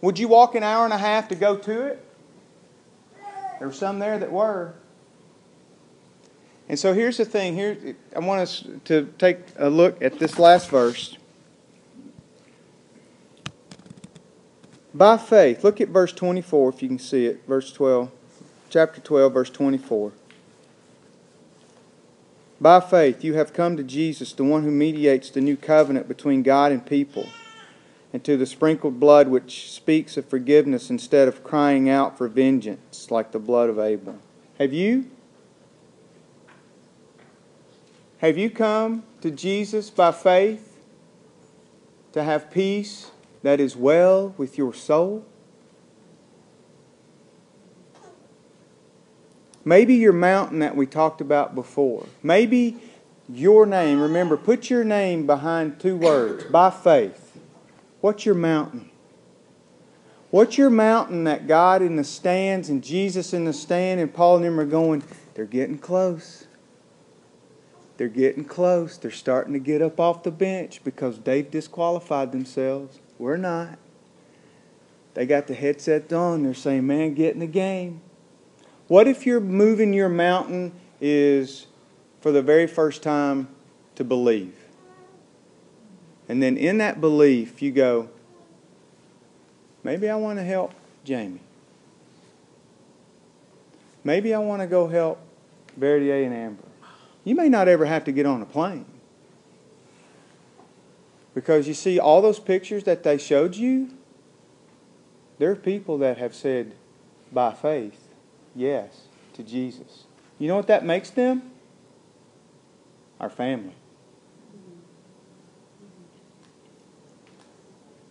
Would 0.00 0.18
you 0.18 0.28
walk 0.28 0.54
an 0.54 0.62
hour 0.62 0.86
and 0.86 0.94
a 0.94 0.98
half 0.98 1.28
to 1.28 1.34
go 1.34 1.58
to 1.58 1.82
it? 1.88 2.02
There 3.58 3.68
were 3.68 3.74
some 3.74 3.98
there 3.98 4.18
that 4.18 4.32
were. 4.32 4.72
And 6.70 6.78
so 6.78 6.94
here's 6.94 7.18
the 7.18 7.26
thing. 7.26 7.54
Here, 7.54 7.96
I 8.16 8.20
want 8.20 8.40
us 8.40 8.64
to 8.86 9.12
take 9.18 9.40
a 9.58 9.68
look 9.68 10.00
at 10.00 10.18
this 10.18 10.38
last 10.38 10.70
verse. 10.70 11.18
By 14.94 15.16
faith, 15.16 15.64
look 15.64 15.80
at 15.80 15.88
verse 15.88 16.12
24 16.12 16.68
if 16.68 16.82
you 16.82 16.88
can 16.88 17.00
see 17.00 17.26
it. 17.26 17.44
Verse 17.48 17.72
12, 17.72 18.12
chapter 18.70 19.00
12, 19.00 19.32
verse 19.34 19.50
24. 19.50 20.12
By 22.60 22.78
faith, 22.78 23.24
you 23.24 23.34
have 23.34 23.52
come 23.52 23.76
to 23.76 23.82
Jesus, 23.82 24.32
the 24.32 24.44
one 24.44 24.62
who 24.62 24.70
mediates 24.70 25.30
the 25.30 25.40
new 25.40 25.56
covenant 25.56 26.06
between 26.06 26.44
God 26.44 26.70
and 26.70 26.86
people, 26.86 27.28
and 28.12 28.22
to 28.22 28.36
the 28.36 28.46
sprinkled 28.46 29.00
blood 29.00 29.26
which 29.26 29.72
speaks 29.72 30.16
of 30.16 30.26
forgiveness 30.26 30.88
instead 30.88 31.26
of 31.26 31.42
crying 31.42 31.88
out 31.88 32.16
for 32.16 32.28
vengeance 32.28 33.10
like 33.10 33.32
the 33.32 33.40
blood 33.40 33.68
of 33.68 33.80
Abel. 33.80 34.20
Have 34.58 34.72
you? 34.72 35.10
Have 38.18 38.38
you 38.38 38.48
come 38.48 39.02
to 39.22 39.32
Jesus 39.32 39.90
by 39.90 40.12
faith 40.12 40.78
to 42.12 42.22
have 42.22 42.52
peace 42.52 43.10
that 43.44 43.60
is 43.60 43.76
well 43.76 44.34
with 44.38 44.56
your 44.56 44.72
soul? 44.72 45.24
Maybe 49.66 49.94
your 49.94 50.14
mountain 50.14 50.60
that 50.60 50.74
we 50.74 50.86
talked 50.86 51.20
about 51.20 51.54
before. 51.54 52.06
Maybe 52.22 52.78
your 53.28 53.66
name. 53.66 54.00
Remember, 54.00 54.38
put 54.38 54.70
your 54.70 54.82
name 54.82 55.26
behind 55.26 55.78
two 55.78 55.94
words 55.94 56.44
by 56.44 56.70
faith. 56.70 57.38
What's 58.00 58.24
your 58.24 58.34
mountain? 58.34 58.90
What's 60.30 60.56
your 60.56 60.70
mountain 60.70 61.24
that 61.24 61.46
God 61.46 61.82
in 61.82 61.96
the 61.96 62.04
stands 62.04 62.70
and 62.70 62.82
Jesus 62.82 63.34
in 63.34 63.44
the 63.44 63.52
stand 63.52 64.00
and 64.00 64.12
Paul 64.12 64.36
and 64.36 64.44
them 64.46 64.58
are 64.58 64.64
going, 64.64 65.04
they're 65.34 65.44
getting 65.44 65.78
close. 65.78 66.46
They're 67.98 68.08
getting 68.08 68.46
close. 68.46 68.96
They're 68.96 69.10
starting 69.10 69.52
to 69.52 69.58
get 69.58 69.82
up 69.82 70.00
off 70.00 70.22
the 70.22 70.30
bench 70.30 70.80
because 70.82 71.20
they've 71.20 71.48
disqualified 71.48 72.32
themselves. 72.32 73.00
We're 73.24 73.38
not. 73.38 73.78
They 75.14 75.24
got 75.24 75.46
the 75.46 75.54
headsets 75.54 76.12
on. 76.12 76.42
They're 76.42 76.52
saying, 76.52 76.86
man, 76.86 77.14
get 77.14 77.32
in 77.32 77.40
the 77.40 77.46
game. 77.46 78.02
What 78.86 79.08
if 79.08 79.24
you're 79.24 79.40
moving 79.40 79.94
your 79.94 80.10
mountain 80.10 80.72
is 81.00 81.66
for 82.20 82.32
the 82.32 82.42
very 82.42 82.66
first 82.66 83.02
time 83.02 83.48
to 83.94 84.04
believe? 84.04 84.54
And 86.28 86.42
then 86.42 86.58
in 86.58 86.76
that 86.78 87.00
belief, 87.00 87.62
you 87.62 87.72
go, 87.72 88.10
maybe 89.82 90.10
I 90.10 90.16
want 90.16 90.38
to 90.38 90.44
help 90.44 90.74
Jamie. 91.02 91.40
Maybe 94.04 94.34
I 94.34 94.38
want 94.38 94.60
to 94.60 94.66
go 94.66 94.86
help 94.86 95.18
Verdier 95.78 96.24
and 96.24 96.34
Amber. 96.34 96.64
You 97.24 97.34
may 97.34 97.48
not 97.48 97.68
ever 97.68 97.86
have 97.86 98.04
to 98.04 98.12
get 98.12 98.26
on 98.26 98.42
a 98.42 98.46
plane. 98.46 98.84
Because 101.34 101.66
you 101.66 101.74
see, 101.74 101.98
all 101.98 102.22
those 102.22 102.38
pictures 102.38 102.84
that 102.84 103.02
they 103.02 103.18
showed 103.18 103.56
you, 103.56 103.90
there 105.38 105.50
are 105.50 105.56
people 105.56 105.98
that 105.98 106.16
have 106.18 106.34
said 106.34 106.74
by 107.32 107.52
faith 107.52 108.14
yes 108.54 109.08
to 109.34 109.42
Jesus. 109.42 110.04
You 110.38 110.48
know 110.48 110.56
what 110.56 110.68
that 110.68 110.84
makes 110.84 111.10
them? 111.10 111.50
Our 113.18 113.30
family. 113.30 113.74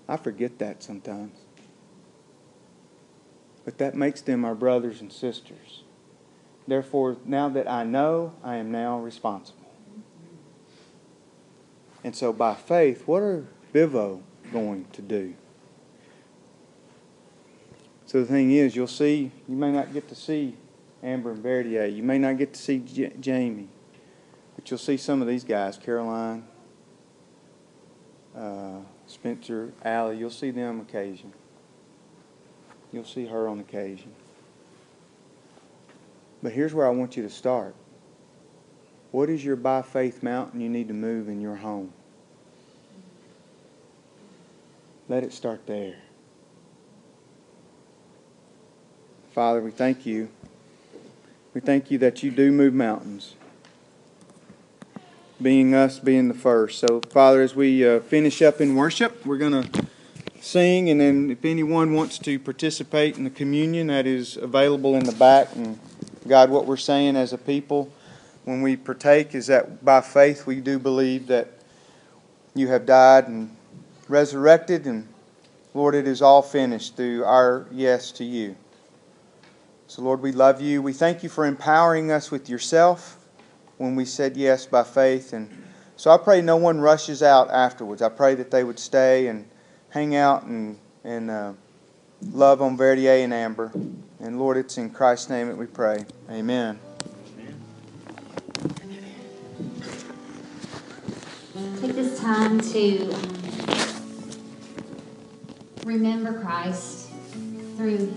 I 0.07 0.17
forget 0.17 0.59
that 0.59 0.83
sometimes. 0.83 1.39
But 3.63 3.77
that 3.77 3.95
makes 3.95 4.19
them 4.19 4.43
our 4.43 4.55
brothers 4.55 4.99
and 4.99 5.11
sisters. 5.11 5.83
Therefore, 6.67 7.17
now 7.25 7.49
that 7.49 7.69
I 7.69 7.83
know, 7.83 8.33
I 8.43 8.57
am 8.57 8.71
now 8.71 8.99
responsible. 8.99 9.62
And 12.03 12.15
so, 12.15 12.33
by 12.33 12.53
faith, 12.53 13.07
what 13.07 13.21
are 13.21 13.45
Bivo 13.73 14.21
going 14.51 14.85
to 14.93 15.01
do? 15.01 15.35
So, 18.05 18.19
the 18.19 18.25
thing 18.25 18.51
is, 18.51 18.75
you'll 18.75 18.87
see, 18.87 19.31
you 19.47 19.55
may 19.55 19.71
not 19.71 19.93
get 19.93 20.09
to 20.09 20.15
see 20.15 20.55
Amber 21.01 21.31
and 21.31 21.41
Verdier. 21.41 21.85
You 21.85 22.03
may 22.03 22.17
not 22.17 22.37
get 22.37 22.53
to 22.53 22.59
see 22.59 22.79
J- 22.79 23.13
Jamie. 23.19 23.69
But 24.55 24.69
you'll 24.69 24.77
see 24.77 24.97
some 24.97 25.21
of 25.21 25.27
these 25.27 25.43
guys 25.43 25.77
Caroline, 25.77 26.45
uh, 28.35 28.79
Spencer, 29.07 29.73
Allie. 29.83 30.17
You'll 30.17 30.29
see 30.29 30.51
them 30.51 30.81
occasion. 30.81 31.33
You'll 32.91 33.05
see 33.05 33.25
her 33.25 33.47
on 33.47 33.59
occasion. 33.59 34.11
But 36.41 36.51
here's 36.51 36.73
where 36.73 36.85
I 36.85 36.89
want 36.89 37.17
you 37.17 37.23
to 37.23 37.29
start. 37.29 37.75
What 39.13 39.29
is 39.29 39.45
your 39.45 39.55
by 39.55 39.83
faith 39.83 40.23
mountain 40.23 40.59
you 40.59 40.69
need 40.69 40.87
to 40.87 40.93
move 40.95 41.29
in 41.29 41.39
your 41.39 41.57
home? 41.57 41.93
Let 45.07 45.23
it 45.23 45.31
start 45.31 45.67
there. 45.67 45.97
Father, 49.35 49.61
we 49.61 49.69
thank 49.69 50.07
you. 50.07 50.29
We 51.53 51.61
thank 51.61 51.91
you 51.91 51.99
that 51.99 52.23
you 52.23 52.31
do 52.31 52.51
move 52.51 52.73
mountains, 52.73 53.35
being 55.39 55.75
us 55.75 55.99
being 55.99 56.27
the 56.27 56.33
first. 56.33 56.79
So, 56.79 56.99
Father, 57.11 57.43
as 57.43 57.53
we 57.53 57.87
uh, 57.87 57.99
finish 57.99 58.41
up 58.41 58.61
in 58.61 58.73
worship, 58.73 59.23
we're 59.27 59.37
going 59.37 59.61
to 59.61 59.85
sing, 60.41 60.89
and 60.89 60.99
then 60.99 61.29
if 61.29 61.45
anyone 61.45 61.93
wants 61.93 62.17
to 62.17 62.39
participate 62.39 63.15
in 63.15 63.25
the 63.25 63.29
communion, 63.29 63.87
that 63.87 64.07
is 64.07 64.37
available 64.37 64.95
in 64.95 65.03
the 65.03 65.11
back. 65.11 65.55
And 65.55 65.77
God, 66.27 66.49
what 66.49 66.65
we're 66.65 66.77
saying 66.77 67.15
as 67.15 67.31
a 67.31 67.37
people 67.37 67.93
when 68.45 68.61
we 68.61 68.75
partake 68.75 69.35
is 69.35 69.47
that 69.47 69.83
by 69.83 70.01
faith 70.01 70.45
we 70.45 70.59
do 70.59 70.79
believe 70.79 71.27
that 71.27 71.47
you 72.53 72.67
have 72.67 72.85
died 72.85 73.27
and 73.27 73.55
resurrected, 74.07 74.85
and 74.85 75.07
Lord, 75.73 75.95
it 75.95 76.07
is 76.07 76.21
all 76.21 76.41
finished 76.41 76.95
through 76.95 77.23
our 77.23 77.65
yes 77.71 78.11
to 78.13 78.23
you. 78.23 78.55
So, 79.87 80.01
Lord, 80.01 80.21
we 80.21 80.31
love 80.31 80.61
you. 80.61 80.81
We 80.81 80.93
thank 80.93 81.23
you 81.23 81.29
for 81.29 81.45
empowering 81.45 82.11
us 82.11 82.31
with 82.31 82.49
yourself 82.49 83.19
when 83.77 83.95
we 83.95 84.05
said 84.05 84.37
yes 84.37 84.65
by 84.65 84.83
faith. 84.83 85.33
And 85.33 85.49
so 85.97 86.11
I 86.11 86.17
pray 86.17 86.41
no 86.41 86.57
one 86.57 86.79
rushes 86.79 87.21
out 87.21 87.49
afterwards. 87.49 88.01
I 88.01 88.09
pray 88.09 88.35
that 88.35 88.51
they 88.51 88.63
would 88.63 88.79
stay 88.79 89.27
and 89.27 89.47
hang 89.89 90.15
out 90.15 90.43
and, 90.43 90.79
and 91.03 91.29
uh, 91.29 91.53
love 92.31 92.61
on 92.61 92.77
Verdier 92.77 93.23
and 93.23 93.33
Amber. 93.33 93.71
And 94.19 94.39
Lord, 94.39 94.57
it's 94.57 94.77
in 94.77 94.89
Christ's 94.89 95.29
name 95.29 95.47
that 95.47 95.57
we 95.57 95.65
pray. 95.65 96.05
Amen. 96.29 96.79
Take 101.53 101.93
this 101.93 102.19
time 102.19 102.59
to 102.59 103.13
um, 103.13 104.31
remember 105.83 106.41
Christ 106.41 107.09
through 107.77 108.11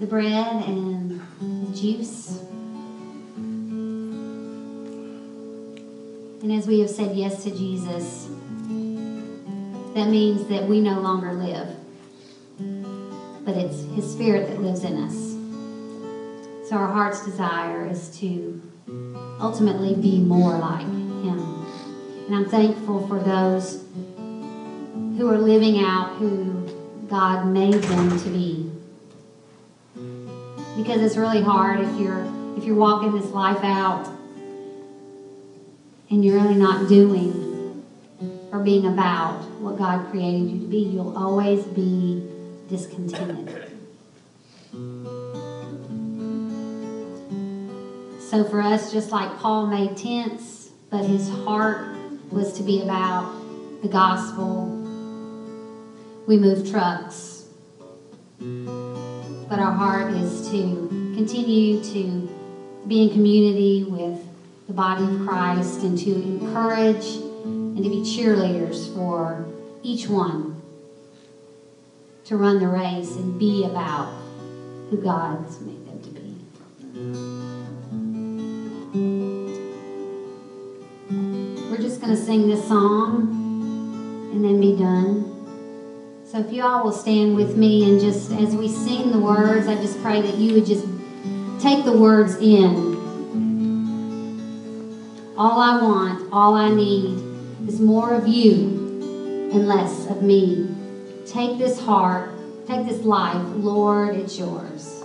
the 0.00 0.06
bread 0.06 0.64
and 0.64 1.20
the 1.40 1.80
juice. 1.80 2.40
And 6.42 6.50
as 6.50 6.66
we 6.66 6.80
have 6.80 6.90
said 6.90 7.16
yes 7.16 7.44
to 7.44 7.52
Jesus, 7.52 8.26
that 9.94 10.08
means 10.08 10.48
that 10.48 10.64
we 10.64 10.80
no 10.80 10.98
longer 10.98 11.34
live, 11.34 11.68
but 13.44 13.56
it's 13.56 13.80
His 13.94 14.10
Spirit 14.12 14.48
that 14.48 14.60
lives 14.60 14.82
in 14.82 15.00
us. 15.04 15.14
So 16.68 16.74
our 16.78 16.92
heart's 16.92 17.24
desire 17.24 17.86
is 17.86 18.08
to 18.18 18.60
ultimately 19.40 19.94
be 19.94 20.18
more 20.18 20.58
like 20.58 20.80
Him. 20.80 21.61
And 22.32 22.46
I'm 22.46 22.50
thankful 22.50 23.06
for 23.08 23.18
those 23.18 23.84
who 24.16 25.30
are 25.30 25.36
living 25.36 25.84
out 25.84 26.16
who 26.16 26.66
God 27.06 27.46
made 27.46 27.74
them 27.74 28.18
to 28.18 28.30
be. 28.30 28.70
Because 30.78 31.02
it's 31.02 31.18
really 31.18 31.42
hard 31.42 31.80
if 31.80 32.00
you're 32.00 32.24
if 32.56 32.64
you're 32.64 32.74
walking 32.74 33.12
this 33.12 33.30
life 33.32 33.62
out 33.62 34.10
and 36.08 36.24
you're 36.24 36.40
really 36.40 36.54
not 36.54 36.88
doing 36.88 37.84
or 38.50 38.60
being 38.60 38.86
about 38.86 39.42
what 39.60 39.76
God 39.76 40.10
created 40.10 40.48
you 40.48 40.60
to 40.60 40.66
be, 40.68 40.78
you'll 40.78 41.14
always 41.14 41.64
be 41.64 42.26
discontented. 42.66 43.70
So 48.30 48.42
for 48.48 48.62
us, 48.62 48.90
just 48.90 49.10
like 49.10 49.36
Paul 49.36 49.66
made 49.66 49.98
tents, 49.98 50.70
but 50.88 51.04
his 51.04 51.28
heart 51.28 51.92
was 52.32 52.52
to 52.54 52.62
be 52.62 52.82
about 52.82 53.32
the 53.82 53.88
gospel. 53.88 54.66
We 56.26 56.38
move 56.38 56.70
trucks, 56.70 57.46
but 58.38 59.58
our 59.58 59.72
heart 59.72 60.14
is 60.14 60.48
to 60.50 60.88
continue 61.14 61.82
to 61.84 62.28
be 62.88 63.02
in 63.02 63.10
community 63.10 63.84
with 63.84 64.18
the 64.66 64.72
body 64.72 65.04
of 65.04 65.26
Christ 65.26 65.82
and 65.82 65.98
to 65.98 66.14
encourage 66.14 67.04
and 67.44 67.76
to 67.76 67.82
be 67.82 68.02
cheerleaders 68.02 68.94
for 68.94 69.46
each 69.82 70.08
one 70.08 70.62
to 72.24 72.36
run 72.36 72.60
the 72.60 72.68
race 72.68 73.16
and 73.16 73.38
be 73.38 73.64
about 73.64 74.06
who 74.88 74.96
God's 74.96 75.60
made 75.60 75.86
them 75.86 76.00
to 76.02 76.10
be. 76.10 77.41
Going 82.02 82.16
to 82.16 82.20
sing 82.20 82.48
this 82.48 82.66
song 82.66 83.30
and 84.32 84.44
then 84.44 84.60
be 84.60 84.76
done. 84.76 85.22
So 86.26 86.40
if 86.40 86.52
you 86.52 86.64
all 86.64 86.82
will 86.82 86.90
stand 86.90 87.36
with 87.36 87.56
me 87.56 87.88
and 87.88 88.00
just 88.00 88.32
as 88.32 88.56
we 88.56 88.66
sing 88.68 89.12
the 89.12 89.20
words, 89.20 89.68
I 89.68 89.76
just 89.76 90.02
pray 90.02 90.20
that 90.20 90.34
you 90.34 90.52
would 90.54 90.66
just 90.66 90.84
take 91.60 91.84
the 91.84 91.96
words 91.96 92.34
in. 92.38 92.90
All 95.38 95.60
I 95.60 95.80
want, 95.80 96.28
all 96.32 96.54
I 96.54 96.70
need 96.70 97.22
is 97.68 97.78
more 97.78 98.12
of 98.14 98.26
you 98.26 99.50
and 99.52 99.68
less 99.68 100.08
of 100.08 100.22
me. 100.22 100.74
Take 101.24 101.58
this 101.58 101.78
heart, 101.78 102.32
take 102.66 102.84
this 102.84 103.02
life, 103.02 103.46
Lord, 103.54 104.16
it's 104.16 104.36
yours. 104.36 105.04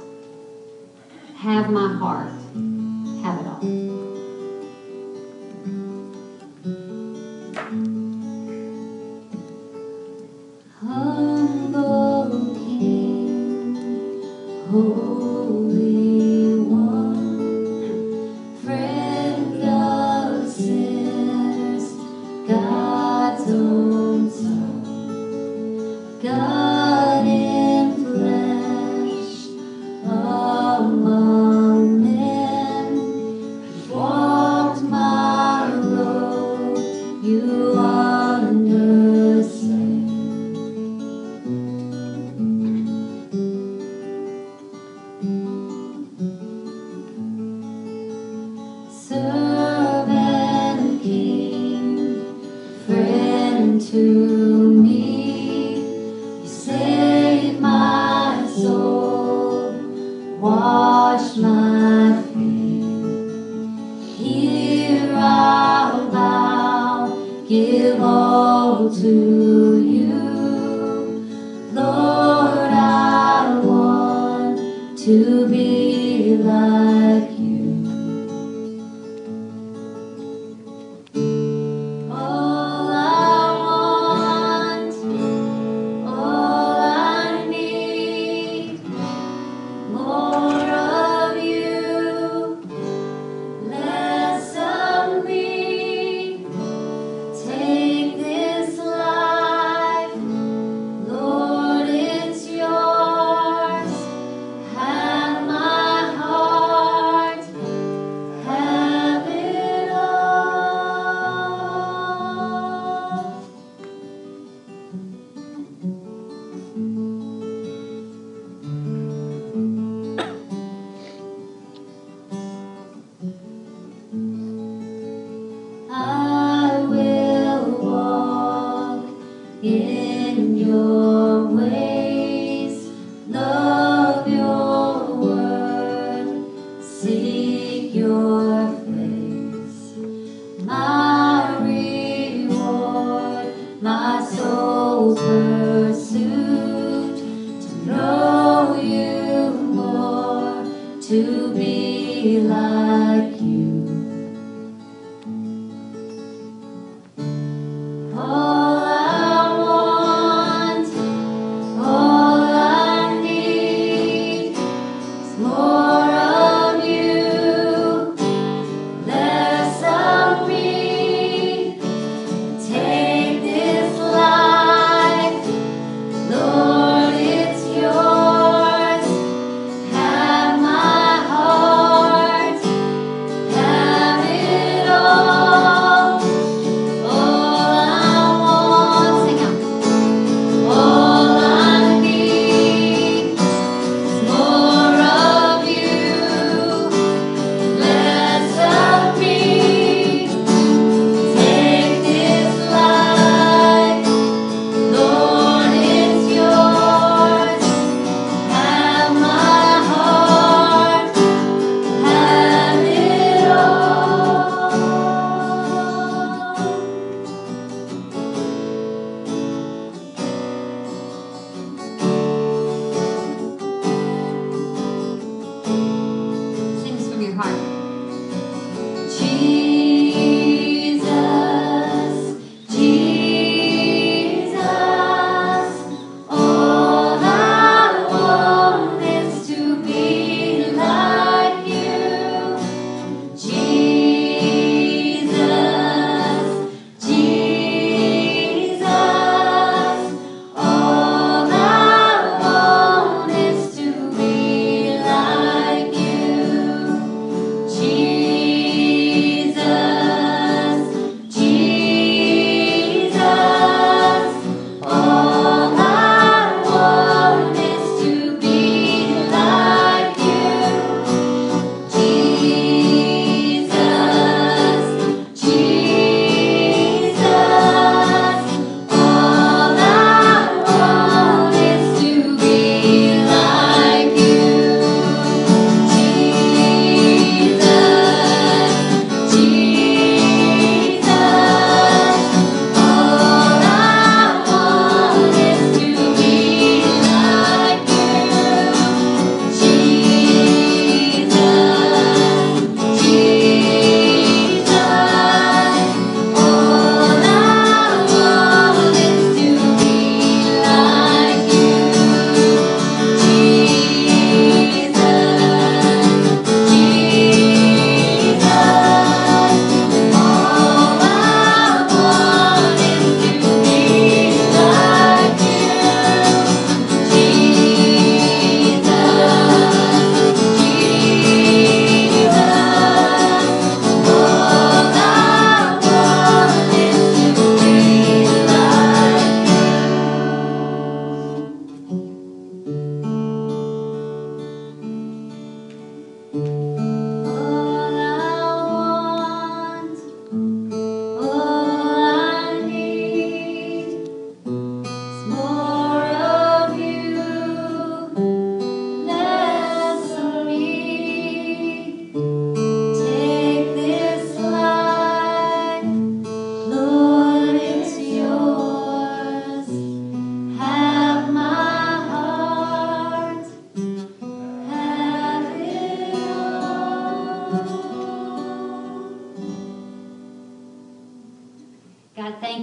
Have 1.35 1.69
my 1.69 1.93
heart, 1.93 2.31
have 3.21 3.39
it 3.39 3.47
all. 3.47 3.86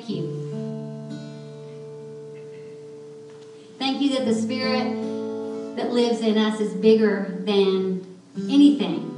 Thank 0.04 0.16
you. 0.16 0.40
Thank 3.78 4.02
you 4.02 4.10
that 4.10 4.24
the 4.24 4.34
Spirit 4.34 5.76
that 5.76 5.92
lives 5.92 6.20
in 6.20 6.38
us 6.38 6.60
is 6.60 6.74
bigger 6.74 7.40
than 7.40 8.06
anything. 8.36 9.10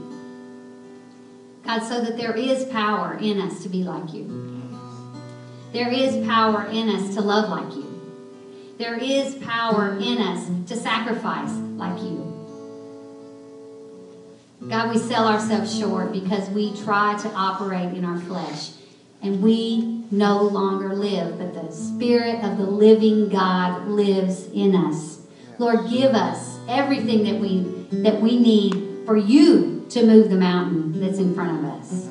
God, 1.64 1.80
so 1.80 2.00
that 2.00 2.16
there 2.16 2.34
is 2.36 2.64
power 2.66 3.18
in 3.20 3.40
us 3.40 3.62
to 3.64 3.68
be 3.68 3.82
like 3.82 4.12
you. 4.14 4.62
There 5.72 5.90
is 5.90 6.24
power 6.26 6.66
in 6.66 6.88
us 6.88 7.14
to 7.16 7.20
love 7.20 7.50
like 7.50 7.74
you. 7.74 7.92
There 8.78 8.96
is 8.96 9.34
power 9.36 9.96
in 9.96 10.18
us 10.18 10.48
to 10.68 10.76
sacrifice 10.76 11.50
like 11.50 12.00
you. 12.02 12.22
God, 14.68 14.90
we 14.92 14.98
sell 14.98 15.28
ourselves 15.28 15.76
short 15.78 16.12
because 16.12 16.48
we 16.50 16.74
try 16.82 17.16
to 17.22 17.28
operate 17.30 17.96
in 17.96 18.04
our 18.04 18.18
flesh. 18.20 18.70
And 19.22 19.42
we 19.42 19.95
no 20.10 20.42
longer 20.42 20.94
live, 20.94 21.38
but 21.38 21.54
the 21.54 21.72
Spirit 21.72 22.44
of 22.44 22.58
the 22.58 22.66
living 22.66 23.28
God 23.28 23.88
lives 23.88 24.46
in 24.52 24.74
us. 24.74 25.20
Lord, 25.58 25.88
give 25.90 26.12
us 26.14 26.58
everything 26.68 27.24
that 27.24 27.40
we 27.40 27.72
that 28.02 28.20
we 28.20 28.38
need 28.38 29.04
for 29.06 29.16
you 29.16 29.86
to 29.90 30.04
move 30.04 30.28
the 30.30 30.36
mountain 30.36 31.00
that's 31.00 31.18
in 31.18 31.34
front 31.34 31.64
of 31.64 31.72
us. 31.72 32.08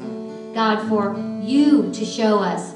God, 0.53 0.87
for 0.87 1.15
you 1.43 1.91
to 1.91 2.05
show 2.05 2.39
us 2.39 2.73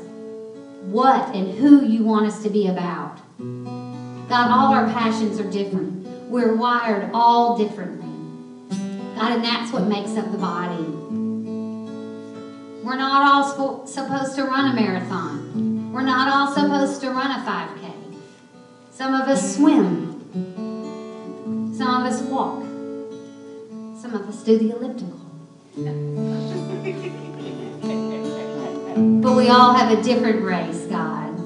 what 0.83 1.33
and 1.33 1.57
who 1.57 1.85
you 1.85 2.03
want 2.03 2.27
us 2.27 2.43
to 2.43 2.49
be 2.49 2.67
about. 2.67 3.17
God, 3.37 4.51
all 4.51 4.73
our 4.73 4.85
passions 4.87 5.39
are 5.39 5.49
different. 5.49 6.05
We're 6.29 6.55
wired 6.55 7.09
all 7.13 7.57
differently. 7.57 8.05
God, 9.15 9.33
and 9.33 9.43
that's 9.43 9.71
what 9.71 9.87
makes 9.87 10.11
up 10.17 10.31
the 10.31 10.37
body. 10.37 10.98
We're 12.89 12.95
not 12.95 13.21
all 13.21 13.85
supposed 13.85 14.33
to 14.33 14.45
run 14.45 14.71
a 14.71 14.73
marathon. 14.73 15.93
We're 15.93 16.01
not 16.01 16.27
all 16.27 16.51
supposed 16.51 16.99
to 17.01 17.11
run 17.11 17.29
a 17.29 17.43
5K. 17.45 17.93
Some 18.89 19.13
of 19.13 19.27
us 19.27 19.57
swim. 19.57 20.17
Some 21.77 22.01
of 22.01 22.11
us 22.11 22.23
walk. 22.23 22.63
Some 24.01 24.15
of 24.15 24.27
us 24.27 24.41
do 24.41 24.57
the 24.57 24.71
elliptical. 24.71 25.19
But 29.21 29.35
we 29.35 29.49
all 29.49 29.75
have 29.75 29.91
a 29.95 30.01
different 30.01 30.41
race, 30.41 30.87
God. 30.87 31.37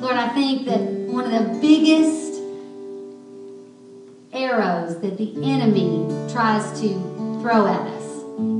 Lord, 0.00 0.16
I 0.16 0.28
think 0.32 0.64
that 0.64 0.80
one 0.80 1.30
of 1.30 1.32
the 1.32 1.58
biggest 1.60 2.25
that 5.06 5.18
the 5.18 5.32
enemy 5.44 6.04
tries 6.32 6.80
to 6.80 6.88
throw 7.40 7.66
at 7.66 7.80
us 7.80 8.04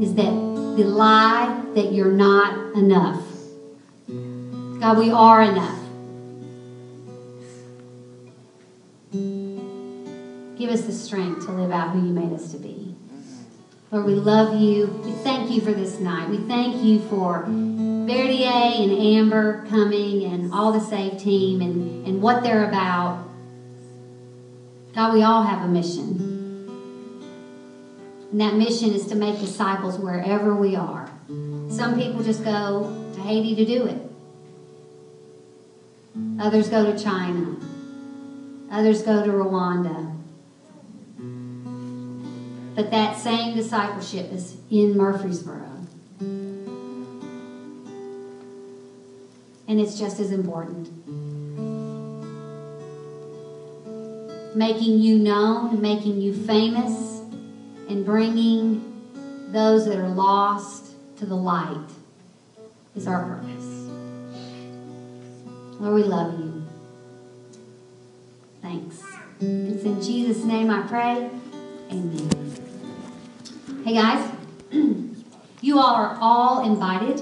is 0.01 0.15
that 0.15 0.31
the 0.77 0.85
lie 0.85 1.61
that 1.75 1.93
you're 1.93 2.13
not 2.13 2.77
enough. 2.77 3.21
God, 4.81 4.99
we 4.99 5.11
are 5.11 5.43
enough. 5.43 5.81
Give 10.57 10.71
us 10.71 10.83
the 10.83 10.93
strength 10.93 11.47
to 11.47 11.53
live 11.53 11.73
out 11.73 11.91
who 11.91 12.07
you 12.07 12.13
made 12.13 12.33
us 12.33 12.53
to 12.53 12.59
be. 12.59 12.95
Lord, 13.91 14.07
we 14.07 14.15
love 14.15 14.61
you. 14.61 14.87
We 15.05 15.13
thank 15.25 15.51
you 15.51 15.61
for 15.61 15.73
this 15.73 15.99
night. 15.99 16.29
We 16.29 16.39
thank 16.39 16.85
you 16.85 17.01
for 17.09 17.45
Verdier 17.49 18.47
and 18.47 18.93
Amber 18.93 19.67
coming 19.69 20.25
and 20.25 20.53
all 20.53 20.73
the 20.73 20.81
SAVE 20.81 21.19
team 21.19 21.61
and, 21.61 22.07
and 22.07 22.23
what 22.23 22.45
they're 22.45 22.69
about. 22.69 23.25
God, 24.95 25.13
we 25.13 25.23
all 25.23 25.43
have 25.43 25.65
a 25.65 25.69
mission. 25.69 26.26
And 28.37 28.43
that 28.43 28.55
mission 28.55 28.93
is 28.93 29.07
to 29.07 29.15
make 29.15 29.41
disciples 29.41 29.99
wherever 29.99 30.55
we 30.55 30.77
are. 30.77 31.09
Some 31.71 31.99
people 31.99 32.23
just 32.23 32.45
go 32.45 33.11
to 33.15 33.21
Haiti 33.23 33.55
to 33.55 33.65
do 33.65 33.87
it. 33.87 33.97
Others 36.39 36.69
go 36.69 36.93
to 36.93 37.03
China. 37.03 37.57
Others 38.71 39.05
go 39.05 39.25
to 39.25 39.31
Rwanda. 39.31 40.15
But 42.75 42.91
that 42.91 43.17
same 43.17 43.57
discipleship 43.57 44.31
is 44.31 44.59
in 44.71 44.99
Murfreesboro. 44.99 45.71
And 46.21 47.41
it's 49.81 49.99
just 49.99 50.21
as 50.21 50.31
important. 50.31 50.91
Making 54.55 55.01
you 55.01 55.19
known, 55.19 55.81
making 55.81 56.21
you 56.21 56.35
famous, 56.35 57.16
and 57.89 58.05
bringing 58.05 58.93
those 59.53 59.87
that 59.87 59.99
are 59.99 60.09
lost 60.09 60.93
to 61.19 61.27
the 61.27 61.35
light 61.35 61.89
is 62.95 63.07
our 63.07 63.25
purpose. 63.25 63.65
Lord, 65.79 65.95
we 65.95 66.03
love 66.03 66.39
you. 66.39 66.65
Thanks. 68.63 69.03
It's 69.41 69.85
in 69.85 70.03
Jesus' 70.03 70.43
name 70.45 70.71
I 70.71 70.83
pray. 70.83 71.31
Amen. 71.91 72.53
Hey 73.85 73.95
guys, 73.95 74.33
you 75.61 75.79
all 75.79 75.95
are 75.95 76.19
all 76.21 76.65
invited 76.65 77.15